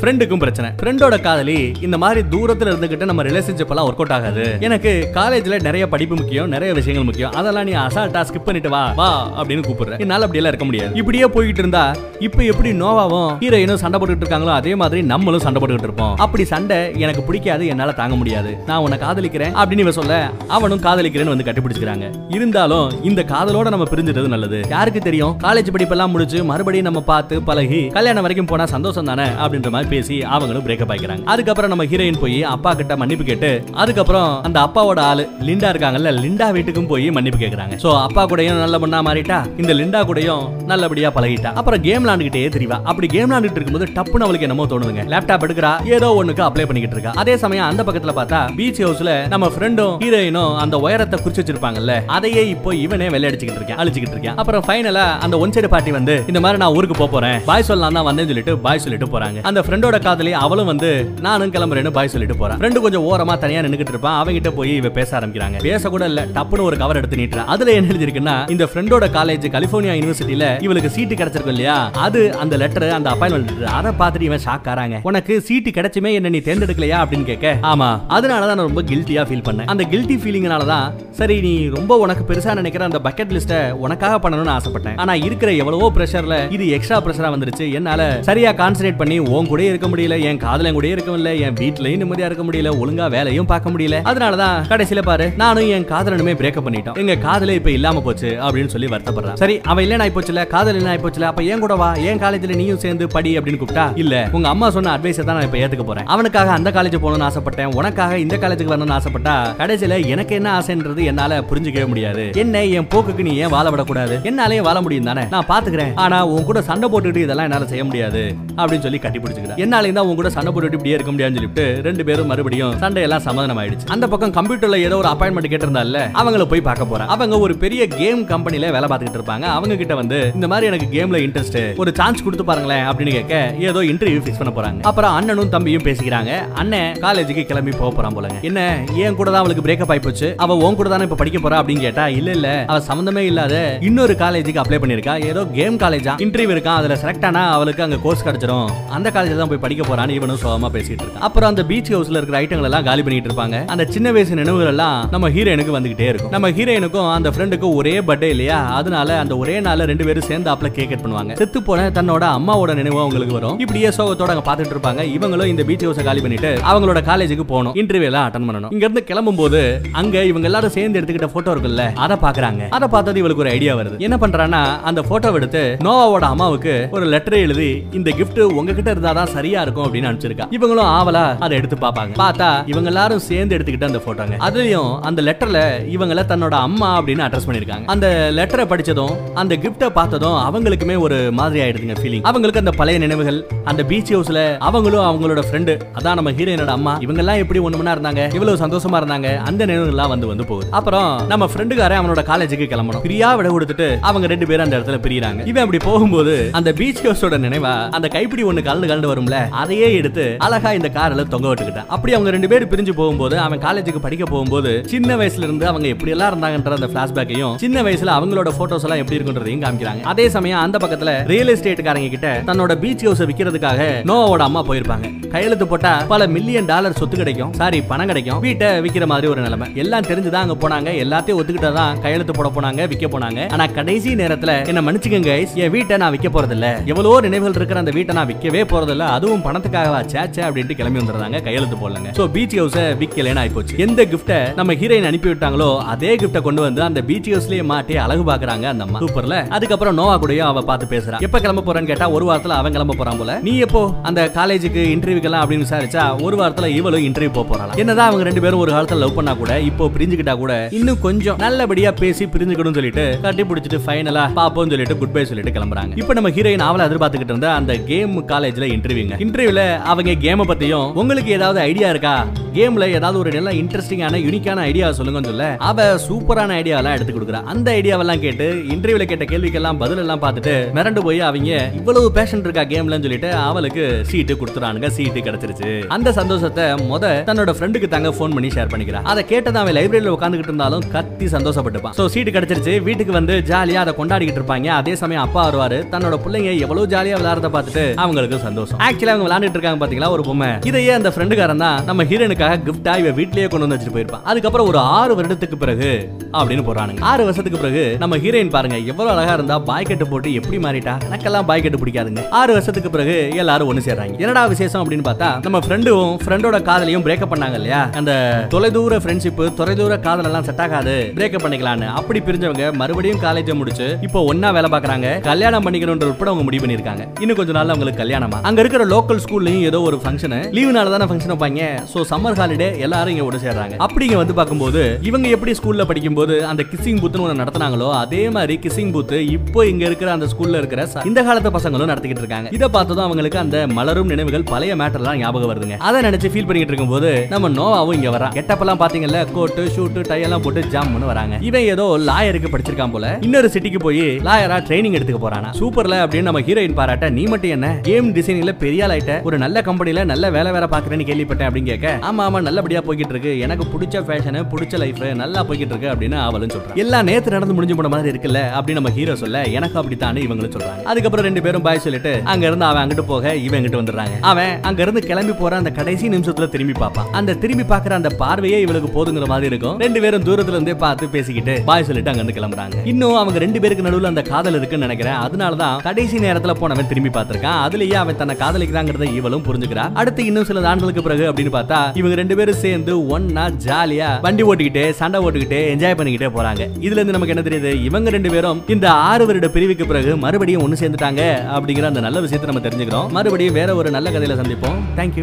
[0.00, 0.70] ஃப்ரெண்டுக்கும் பிரச்சனை.
[0.80, 4.44] ஃப்ரெண்டோட காதலி இந்த மாதிரி தூரத்துல இருந்துகிட்டு நம்ம ரிலேஷன்ஷிப் எல்லாம் ஒர்க் அவுட் ஆகாது.
[4.60, 7.32] எனக்கு காலேஜ்ல நிறைய படிப்பு முக்கியம் நிறைய விஷயங்கள் முக்கியம்.
[7.32, 9.08] அதெல்லாம் நீ அசால்ட்டா ஸ்கிப் பண்ணிட்டு வா வா
[9.40, 9.98] அப்படின்னு கூப்பிடுறேன்.
[9.98, 10.94] என்னால அப்படி எல்லாம் இருக்க முடியாது.
[10.94, 11.84] இப்படியே போயிட்டு இருந்தா
[12.18, 16.14] இப்ப எப்படி நோவாவும் ஹீரோயினும் சண்டை போட்டுட்டு இருக்காங்களோ அதே மாதிரி நம்மளும் சண்டை போட்டுக்கிட்டு இருப்போம்.
[16.16, 18.52] அப்படி சண்டை எனக்கு பிடிக்காது என்னால தாங்க முடியாது.
[18.66, 24.28] நான் உன்னை காதலிக்கிறேன் அப்படின்னு இவ சொல்ல அவனும் காதலிக்கிறேன்னு வந்து கண்டுபிடிச்சிக்கிறாங்க இருந்தாலும் இந்த காதலோட நம்ம பிரிஞ்சிட்டது
[24.34, 24.60] நல்லது.
[24.70, 25.34] யாருக்கு தெரியும்?
[25.44, 29.92] காலேஜ் படிப்பெல்லாம் முடிச்சு மறுபடியும் நம்ம பார்த்து பழகி கல்யாணம் வரைக்கும் போனா சந்தோஷம் தானே அப்படின்ற அப்படின்ற மாதிரி
[29.94, 33.50] பேசி அவங்களும் பிரேக்கப் ஆகிக்கிறாங்க அதுக்கப்புறம் நம்ம ஹீரோயின் போய் அப்பா கிட்ட மன்னிப்பு கேட்டு
[33.82, 38.78] அதுக்கப்புறம் அந்த அப்பாவோட ஆளு லிண்டா இருக்காங்கல்ல லிண்டா வீட்டுக்கும் போய் மன்னிப்பு கேட்கறாங்க சோ அப்பா கூடயும் நல்ல
[38.82, 41.50] பொண்ணா மாறிட்டா இந்த லிண்டா கூடயும் நல்லபடியா பழகிட்டா.
[41.60, 45.04] அப்புறம் கேம் விளாண்டுகிட்டே தெரியவா அப்படி கேம் விளாண்டுட்டு இருக்கும்போது டப்புன்னு அவளுக்கு என்னமோ தோணுதுங்க.
[45.12, 47.12] லேப்டாப் எடுக்கிறா ஏதோ ஒண்ணுக்கு அப்ளை பண்ணிக்கிட்டு இருக்கா.
[47.22, 52.44] அதே சமயம் அந்த பக்கத்துல பார்த்தா பீச் ஹவுஸ்ல நம்ம ஃப்ரெண்டும் ஹீரோயினும் அந்த உயரத்தை குறிச்சு வச்சிருப்பாங்கல்ல அதையே
[52.54, 54.38] இப்போ இவனே விளையாடிச்சுக்கிட்டு இருக்கேன் அழிச்சுக்கிட்டு இருக்கேன்.
[54.42, 58.06] அப்புறம் ஃபைனலா அந்த ஒன் சைடு பார்ட்டி வந்து இந்த மாதிரி நான் ஊருக்கு போறேன் பாய் சொல்லலாம் தான்
[58.08, 59.38] வந்தேன்னு சொல்லிட்டு பாய் சொல்லிட்டு போறாங்க.
[59.48, 60.90] அந்த ஃப்ரெண்டோட காதலி அவளும் வந்து
[61.20, 65.18] நானும் கிளம்புறேன்னு பாய் சொல்லிட்டு போறான் ஃப்ரெண்டு கொஞ்சம் ஓரமா தனியா நின்னுகிட்டு இருப்பான் அவங்கிட்ட போய் இவ பேச
[65.18, 65.58] ஆரம்பிக்கிறாங்க.
[65.62, 67.44] பேச கூட இல்ல டப்புனு ஒரு கவர் எடுத்து நீட்டுறா.
[67.54, 71.90] அதுல என்ன எழுதிருக்குன்னா இந்த ஃப்ரெண்டோட காலேஜ் கலிபோர்னியா யூனிவர்சிட்டியில இவளுக்கு சீட்டு கிடைச்சிருக்கும் இல்லையா?
[72.06, 74.98] அது அந்த லெட்டர் அந்த அப்பாயின்மெண்ட் அதை பார்த்துட்டு இவன் ஷாக் ஆறாங்க.
[75.02, 76.98] உனக்கு சீட்டு கிடைச்சுமே என்ன நீ தேர்ந்தெடுக்கலையா?
[77.04, 77.88] அப்படின்னு கேட்க ஆமா.
[78.08, 79.68] அதனாலதான் நான் ரொம்ப கில்ட்டியா ஃபீல் பண்ணேன்.
[79.74, 84.54] அந்த கில்ட்டி ஃபீலிங்னால தான் சரி நீ ரொம்ப உனக்கு பெருசா நினைக்கிற அந்த பக்கெட் லிஸ்ட உனக்காக பண்ணணும்னு
[84.56, 84.96] ஆசைப்பட்டேன்.
[84.96, 87.66] ஆனா இருக்கிற எவ்வளவோ பிரஷர்ல இது எக்ஸ்ட்ரா பிரஷரா வந்துருச்சு.
[87.72, 92.00] என்னால சரியா கான்சன்ட்ரேட் பண்ணி உன் கூட இருக்க முடியல என் காதலன் கூட இருக்க முடியல என் வீட்லயும்
[92.02, 93.96] நிம்மதியா இருக்க முடியல ஒழுங்கா வேலையும் பார்க்க முடியல.
[94.10, 96.98] அதனாலதான் கடைசியில பாரு நானும் என் காதலனுமே பிரேக்கப் பண்ணிட்டோம்.
[97.02, 99.40] எங்க காதலே இப்ப இல்லாம போச்சு அப்படின்னு சொல்லி வருத்தப்படுறான்.
[99.42, 103.06] சரி அவன் இல்ல ஆயிப்போச்சுல காதல் என்ன ஆயிப்போச்சுல அப்ப ஏன் கூட வா என் காலேஜ்ல நீயும் சேர்ந்து
[103.08, 106.06] படி அப்படின்னு கூப்பிட்டா இல்ல உங்க அம்மா சொன்ன அட்வைஸ் தான் நான் இப்ப ஏத்துக்க போறேன்.
[106.06, 107.74] அவனுக்காக அந்த காலேஜ் போகணும்னு ஆசைப்பட்டேன்.
[107.74, 112.30] உனக்காக இந்த காலேஜுக்கு வரணும்னு ஆசைப்பட்டா கடைசியில எனக்கு என்ன ஆசைன்றது என்னால புரிஞ்சுக்கவே முடியாது.
[112.34, 114.20] என்ன என் போக்குக்கு நீ ஏன் வாழ விடக்கூடாது?
[114.22, 115.24] என்னாலே வாழ முடியும் தானே?
[115.30, 115.92] நான் பாத்துக்கிறேன்.
[115.94, 118.34] ஆனா உன் கூட சண்டை போட்டுட்டு இதெல்லாம் என்னால செய்ய முடியாது.
[118.56, 122.30] அப்படின்னு சொல்லி கட்டி பிடிச்சிக்கிறேன் என்னாலையும் தான் கூட சண்டை போட்டுட்டு இப்படியே இருக்க முடியாதுன்னு சொல்லிட்டு ரெண்டு பேரும்
[122.32, 127.10] மறுபடியும் சண்டையெல்லாம் சமாதானம் ஆயிடுச்சு அந்த பக்கம் கம்ப்யூட்டர்ல ஏதோ ஒரு அப்பாயின்மெண்ட் கேட்டிருந்தால அவங்கள போய் பார்க்க போறேன்.
[127.14, 129.46] அவங்க ஒரு பெரிய கேம் கம்பெனில வேலை பார்த்துக்கிட்டு இருப்பாங்க.
[129.56, 133.34] அவங்க கிட்ட வந்து இந்த மாதிரி எனக்கு கேம்ல இன்ட்ரெஸ்ட் ஒரு சான்ஸ் கொடுத்து பாருங்களேன் அப்படின்னு கேட்க
[133.70, 134.80] ஏதோ இன்டர்வியூ பிக்ஸ் பண்ண போறாங்க.
[134.90, 136.32] அப்புறம் அண்ணனும் தம்பியும் பேசிக்கிறாங்க.
[136.62, 138.38] அண்ணன் காலேஜுக்கு கிளம்பி போக போறான் போலங்க.
[138.50, 138.60] என்ன
[139.04, 140.30] ஏன் கூட தான் அவளுக்கு பிரேக்கப் ஆயி போச்சு?
[140.44, 143.54] அவ உன் கூட தானே இப்ப படிக்க போறா அப்படின்னு கேட்டா இல்ல இல்ல அவ சம்பந்தமே இல்லாத
[143.88, 148.26] இன்னொரு காலேஜுக்கு அப்ளை பண்ணிருக்கா ஏதோ கேம் காலேஜா இன்டர்வியூ இருக்கான் அதுல செலக்ட் ஆனா அவளுக்கு அங்க கோர்ஸ்
[148.28, 148.68] கிடைச்சிரும்.
[148.96, 151.24] அந்த காலேஜ்ல தான் போய் படிக்க போறான்னு இவனும் சோகமா பேசிட்டு இருக்கான்.
[151.28, 153.56] அப்புறம் அந்த பீச் ஹவுஸ்ல இருக்கிற ஐட்டங்கள் எல்லாம் காலி பண்ணிட்டு இருப்பாங்க.
[153.74, 156.32] அந்த சின்ன வயசு நினைவுகள் எல்லாம் நம்ம ஹீரோயினுக்கு வந்துகிட்டே இருக்கும்.
[156.34, 158.58] நம்ம ஹீரோயினுக்கும் அந்த ஃப்ரெண்டுக்கும் ஒரே பர்த்டே இல்லையா?
[158.78, 161.32] அதனால அந்த ஒரே நாள்ல ரெண்டு பேரும் சேர்ந்து ஆப்ல கேக் கட் பண்ணுவாங்க.
[161.40, 163.56] செத்து போன தன்னோட அம்மாவோட நினைவு அவங்களுக்கு வரும்.
[163.64, 165.02] இப்படியே சோகத்தோட அங்க பாத்துட்டு இருப்பாங்க.
[165.16, 167.74] இவங்களும் இந்த பீச் ஹவுஸை காலி பண்ணிட்டு அவங்களோட காலேஜுக்கு போகணும்.
[167.82, 168.72] இன்டர்வியூ எல்லாம் அட்டன் பண்ணணும்.
[168.76, 169.62] இங்க இருந்து கிளம்பும் போது
[170.00, 173.98] அங்க இவங்க எல்லாரும் சேர்ந்து எடுத்துக்கிட்ட போட்டோ இருக்குல்ல அதை பாக்குறாங்க அதை பார்த்தது இவளுக்கு ஒரு ஐடியா வருது.
[174.08, 179.62] என்ன பண்றான்னா அந்த போட்டோ எடுத்து நோவாவோட அம்மாவுக்கு ஒரு லெட்டர் எழுதி இந்த கிஃப்ட் உங்ககிட்ட இருந்தாதான் சரியா
[179.62, 180.46] இருக்கும் அப்படின்னு அனுப்பிச்சிருக்கா.
[180.58, 182.12] இவங்களும் ஆவலா அதை எடுத்து பார்ப்பாங்க.
[182.18, 185.60] பார்த்தா இவங்க எல்லாரும் சேர்ந்து எடுத்துக்கிட்ட அந்த போட்டோங்க அதுலயும் அந்த லெட்டர்ல
[185.94, 191.60] இவங்கள தன்னோட அம்மா அப்படின்னு அட்ரஸ் பண்ணிருக்காங்க அந்த லெட்டரை படிச்சதும் அந்த கிஃப்டை பார்த்ததும் அவங்களுக்குமே ஒரு மாதிரி
[191.64, 196.66] ஆயிடுதுங்க ஃபீலிங் அவங்களுக்கு அந்த பழைய நினைவுகள் அந்த பீச் ஹவுஸ்ல அவங்களும் அவங்களோட ஃப்ரெண்டு அதான் நம்ம ஹீரோயினோட
[196.66, 196.92] அம்மா.
[197.00, 198.22] இவங்க எல்லாம் எப்படி ஒண்ணுமனா இருந்தாங்க?
[198.34, 199.28] இவ்வளவு சந்தோஷமா இருந்தாங்க?
[199.50, 200.68] அந்த நினைவுகள் எல்லாம் வந்து வந்து போகுது.
[200.70, 203.04] அப்புறம் நம்ம ஃப்ரெண்டுக்காரன் அவனோட காலேஜுக்கு கிளம்பணும்.
[203.06, 205.46] பிரியா விட கொடுத்துட்டு அவங்க ரெண்டு பேரும் அந்த இடத்துல பிரியிறாங்க.
[205.46, 209.48] இவன் அப்படி போகும்போது அந்த பீச் ஹவுஸோட நினைவா அந்த கைப்பிடி ஒண்ணு கலந்து கலண்டு வரும்ல?
[209.48, 213.98] அதையே எடுத்து அழகா இந்த காரில் தொங்க விட்டுக்கிட்டான் அப்படி அவங்க ரெண்டு பேரும் பிரிஞ்சு போகும்போது அவன் காலேஜுக்கு
[213.98, 218.82] படிக்க போகும்போது சின்ன வயசுல இருந்து அவங்க எப்படி எல்லாம் இருந்தாங்கன்ற அந்த பிளாஷ்பேக்கையும் சின்ன வயசுல அவங்களோட போட்டோஸ்
[218.82, 220.02] எல்லாம் எப்படி இருக்குன்றதையும் காமிக்கிறாங்க.
[220.02, 223.80] அதே சமயம் அந்த பக்கத்துல ரியல் எஸ்டேட்காரங்க கிட்ட தன்னோட பீச் ஹவுஸ் விக்கிறதுக்காக
[224.10, 225.28] நோவோட அம்மா போயிருப்பாங்க.
[225.28, 229.68] கையெழுத்து போட்டா பல மில்லியன் டாலர் சொத்து கிடைக்கும் சாரி பணம் கிடைக்கும் வீட்டை விக்கிற மாதிரி ஒரு நிலைமை.
[229.74, 233.50] எல்லாம் தெரிஞ்சுதான் அங்க போனாங்க எல்லாத்தையும் ஒத்துக்கிட்டதான் கையெழுத்து போட போனாங்க விற்க போனாங்க.
[233.50, 237.90] ஆனா கடைசி நேரத்துல என்ன மன்னிச்சுக்கங்க என் வீட்டை நான் விற்க போறது இல்ல எவ்வளவோ நினைவுகள் இருக்கிற அந்த
[237.90, 241.40] வீட்டை நான் விற்கவே போறது இல்ல அதுவும் பணத்துக்காகவா சேச்சே அப்படின்ட்டு கிளம்பி வந்துடுறாங்க.
[241.46, 242.10] கையெழுத்து போடலங்க.
[242.18, 243.76] ஸோ பீச் ஹவுஸ் விற்கலன்னு ஆயிப்போச்சு.
[243.86, 248.24] எந்த கிஃப்ட்டை நம்ம ஹீரோயின் அனுப்பி விட்டாங்களோ அதே கிஃப்ட்டை கொண்டு வந்து அந்த பீச் ஹவுஸ்லயே மாட்டி அழகு
[248.30, 249.00] பாக்குறாங்க அந்த அம்மா.
[249.04, 251.20] சூப்பர்ல அதுக்கப்புறம் நோவா கூடயும் அவ பார்த்து பேசுறா.
[251.28, 253.34] எப்ப கிளம்ப போறேன்னு கேட்டா ஒரு வாரத்துல அவன் கிளம்ப போறான் போல.
[253.48, 253.82] நீ எப்போ?
[254.10, 257.78] அந்த காலேஜுக்கு இன்டர்வியூக்கெல்லாம் அப்படின்னு விசாரிச்சா ஒரு வாரத்துல இவளும் இன்டர்வியூ போக போறாளாம்.
[257.84, 261.92] என்னதான் அவங்க ரெண்டு பேரும் ஒரு காலத்துல லவ் பண்ணா கூட இப்போ பிரிஞ்சுக்கிட்டா கூட இன்னும் கொஞ்சம் நல்லபடியா
[262.02, 265.94] பேசி பிரிஞ்சுக்கணும்னு சொல்லிட்டு கட்டி பிடிச்சிட்டு ஃபைனலா பாப்போம்னு சொல்லிட்டு குட் பை சொல்லிட்டு கிளம்புறாங்க.
[266.02, 269.62] இப்போ நம்ம ஹீரோயின் அவளை எதிர்பார்த்துக்கிட்டு இருந்த அந்த கேம் காலேஜ்ல இன்டர்வியூங்க இன்டர்வியூல
[269.92, 272.14] அவங்க கேமை பத்தியும் உங்களுக்கு ஏதாவது ஐடியா இருக்கா?
[272.56, 277.40] கேம்ல ஏதாவது ஒரு நல்ல இன்ட்ரெஸ்டிங்கான யூனிக்கான ஐடியா சொல்லுங்கன்னு சொல்ல அவ சூப்பரான ஐடியா எல்லாம் எடுத்து கொடுக்குறா.
[277.52, 282.64] அந்த ஐடியாவெல்லாம் கேட்டு இன்டர்வியூல கேட்ட கேள்விக்கெல்லாம் பதில் எல்லாம் பார்த்துட்டு மிரண்டு போய் அவங்க இவ்வளவு பேஷன் இருக்கா
[282.72, 285.70] கேம்லன்னு சொல்லிட்டு அவளுக்கு சீட்டு கொடுத்துறானுங்க சீட்டு கிடைச்சிருச்சு.
[285.96, 289.02] அந்த சந்தோஷத்தை முத தன்னோட ஃப்ரெண்டுக்கு தாங்க ஃபோன் பண்ணி ஷேர் பண்ணிக்கிறா.
[289.12, 291.96] அதை கேட்டதான் அவன் லைப்ரரியில உட்காந்துக்கிட்டு இருந்தாலும் கத்தி சந்தோஷப்பட்டுப்பான்.
[292.00, 294.68] ஸோ சீட்டு கிடைச்சிருச்சு வீட்டுக்கு வந்து ஜாலியா அதை கொண்டாடிக்கிட்டு இருப்பாங்க.
[294.80, 295.80] அதே சமயம் அப்பா வருவாரு.
[295.94, 298.67] தன்னோட பிள்ளைங்க எவ்வளவு ஜாலியா விளையாடுறத பார்த்துட்டு அவங்களுக்கு சந்தோஷம்.
[298.86, 300.50] ஆக்சுவலா அவங்க விளையாண்டுட்டு இருக்காங்க பாத்தீங்களா ஒரு பொம்மை.
[300.70, 304.24] இதையே அந்த ஃப்ரெண்டுக்காரன் தான் நம்ம ஹீரோனுக்காக கிஃப்டா இவ வீட்லயே கொண்டு வந்து வச்சுட்டு போயிருப்பான்.
[304.30, 305.90] அதுக்கப்புறம் ஒரு ஆறு வருடத்துக்கு பிறகு
[306.38, 310.58] அப்படின்னு போறானுங்க ஆறு வருஷத்துக்கு பிறகு நம்ம ஹீரோயின் பாருங்க எவ்வளவு அழகா இருந்தா பாய் கட்டு போட்டு எப்படி
[310.66, 310.94] மாறிட்டா?
[311.08, 312.24] எனக்கெல்லாம் பாய் கட்டு பிடிக்காதுங்க.
[312.40, 314.16] ஆறு வருஷத்துக்கு பிறகு எல்லாரும் ஒண்ணு சேர்றாங்க.
[314.24, 317.80] என்னடா விசேஷம் அப்படின்னு பார்த்தா நம்ம ஃப்ரெண்டும் ஃப்ரெண்டோட காதலையும் பிரேக்கப் பண்ணாங்க இல்லையா?
[318.00, 318.12] அந்த
[318.54, 324.20] தொலைதூர ஃப்ரெண்ட்ஷிப் தொலைதூர காதல் எல்லாம் செட் ஆகாது பிரேக்கப் பண்ணிக்கலாம்னு அப்படி பிரிஞ்சவங்க மறுபடியும் காலேஜ் முடிச்சு இப்போ
[324.32, 328.40] ஒன்னா வேலை பாக்குறாங்க கல்யாணம் பண்ணிக்கணும்ன்ற உட்பட அவங்க முடிவு பண்ணிருக்காங்க இன்னும் கொஞ்ச நாள் அவங்களுக்கு கல்யாணமா?
[328.48, 331.64] அங்க இருக்கிற லோக்கல் ஸ்கூல்லயும் ஏதோ ஒரு ஃபங்க்ஷன் லீவு தானே ஃபங்க்ஷன் வைப்பாங்க.
[331.92, 333.74] ஸோ சம்மர் ஹாலிடே எல்லாரும் இங்க ஒன்று சேர்றாங்க.
[333.86, 338.56] அப்படி இங்க வந்து பார்க்கும்போது இவங்க எப்படி ஸ்கூல்ல படிக்கும்போது அந்த கிஸ்ஸிங் பூத்னு ஒன்று நடத்துனாங்களோ அதே மாதிரி
[338.64, 342.48] கிஸ்ஸிங் பூத் இப்போ இங்க இருக்கிற அந்த ஸ்கூல்ல இருக்கிற இந்த காலத்து பசங்களும் நடத்திக்கிட்டு இருக்காங்க.
[342.58, 345.78] இதை பார்த்ததும் அவங்களுக்கு அந்த மலரும் நினைவுகள் பழைய மேட்டர்லாம் ஞாபகம் வருதுங்க.
[345.88, 350.44] அதை நினைச்சு ஃபீல் பண்ணிட்டு இருக்கும்போது நம்ம நோவாவும் இங்க வரா கெட்டப்பெல்லாம் பாத்தீங்கல்ல கோட்டு ஷூட்டு டை எல்லாம்
[350.46, 351.36] போட்டு ஜாம்னு வராங்க.
[351.48, 353.06] இவன் ஏதோ லாயருக்கு படிச்சிருக்கான் போல.
[353.28, 355.52] இன்னொரு சிட்டிக்கு போய் லாயரா ட்ரைனிங் எடுத்துக்க போறானா.
[355.60, 357.68] சூப்பர்ல அப்படின்னு நம்ம ஹீரோயின் பாராட்ட நீ மட்டும் என்ன?
[357.88, 361.98] கேம் டிசைனிங்ல பெரிய ஆள் ஆயிட்டேன் ஒரு நல்ல கம்பெனில நல்ல வேலை வேற பாக்குறேன்னு கேள்விப்பட்டேன் அப்படின்னு கேட்க
[362.10, 363.38] ஆமா ஆமா நல்லபடியா போய்கிட்டு இருக்கு.
[363.38, 367.76] எனக்கு பிடிச்ச ஃபேஷன் பிடிச்ச லைஃப் நல்லா போய்கிட்டு இருக்கு அப்படின்னு அவளும் சொல்றான் எல்லாம் நேத்து நடந்து முடிஞ்சு
[367.76, 370.82] போன மாதிரி இருக்குல்ல அப்படின்னு நம்ம ஹீரோ சொல்ல எனக்கு அப்படித்தானே இவங்களும் சொல்றாங்க.
[370.82, 374.16] அதுக்கப்புறம் ரெண்டு பேரும் பாய் சொல்லிட்டு அங்க இருந்து அவன் அங்கிட்டு போக இவன் இங்கிட்டு வந்துடுறாங்க.
[374.20, 377.06] அவன் அங்க இருந்து கிளம்பி போற அந்த கடைசி நிமிஷத்துல திரும்பி பார்ப்பான்.
[377.12, 379.78] அந்த திரும்பி பாக்குற அந்த பார்வையே இவளுக்கு போதுங்கிற மாதிரி இருக்கும்.
[379.78, 382.74] ரெண்டு பேரும் தூரத்துல இருந்தே பார்த்து பேசிக்கிட்டு பாய் சொல்லிட்டு அங்க இருந்து கிளம்புறாங்க.
[382.84, 385.18] இன்னும் அவங்க ரெண்டு பேருக்கு நடுவுல அந்த காதல் இருக்குன்னு நினைக்கிறேன்.
[385.26, 387.58] அதனாலதான் கடைசி நேரத்துல போனவன் திரும்பி பார்த்திருக்கான்.
[387.66, 389.92] அதுலயே அவன் தன்னை காதலிக்கிறாங்கிறத இவளும் புரிஞ்சுக்கிறா.
[389.92, 394.90] அடுத்து இன்னும் சில ஆண்டுகளுக்கு பிறகு அப்படின்னு பார்த்தா இவங்க ரெண்டு பேரும் சேர்ந்து ஒன்னா ஜாலியா வண்டி ஓட்டிக்கிட்டு
[394.90, 396.68] சண்டை ஓட்டிக்கிட்டு என்ஜாய் பண்ணிக்கிட்டே போறாங்க.
[396.78, 397.82] இதுல இருந்து நமக்கு என்ன தெரியுது?
[397.82, 401.22] இவங்க ரெண்டு பேரும் இந்த ஆறு வருட பிரிவுக்கு பிறகு மறுபடியும் ஒண்ணு சேர்ந்துட்டாங்க
[401.56, 403.10] அப்படிங்கிற அந்த நல்ல விஷயத்தை நம்ம தெரிஞ்சுக்கிறோம்.
[403.10, 404.78] மறுபடியும் வேற ஒரு நல்ல கதையில சந்திப்போம்.
[404.96, 405.16] தேங்க்யூ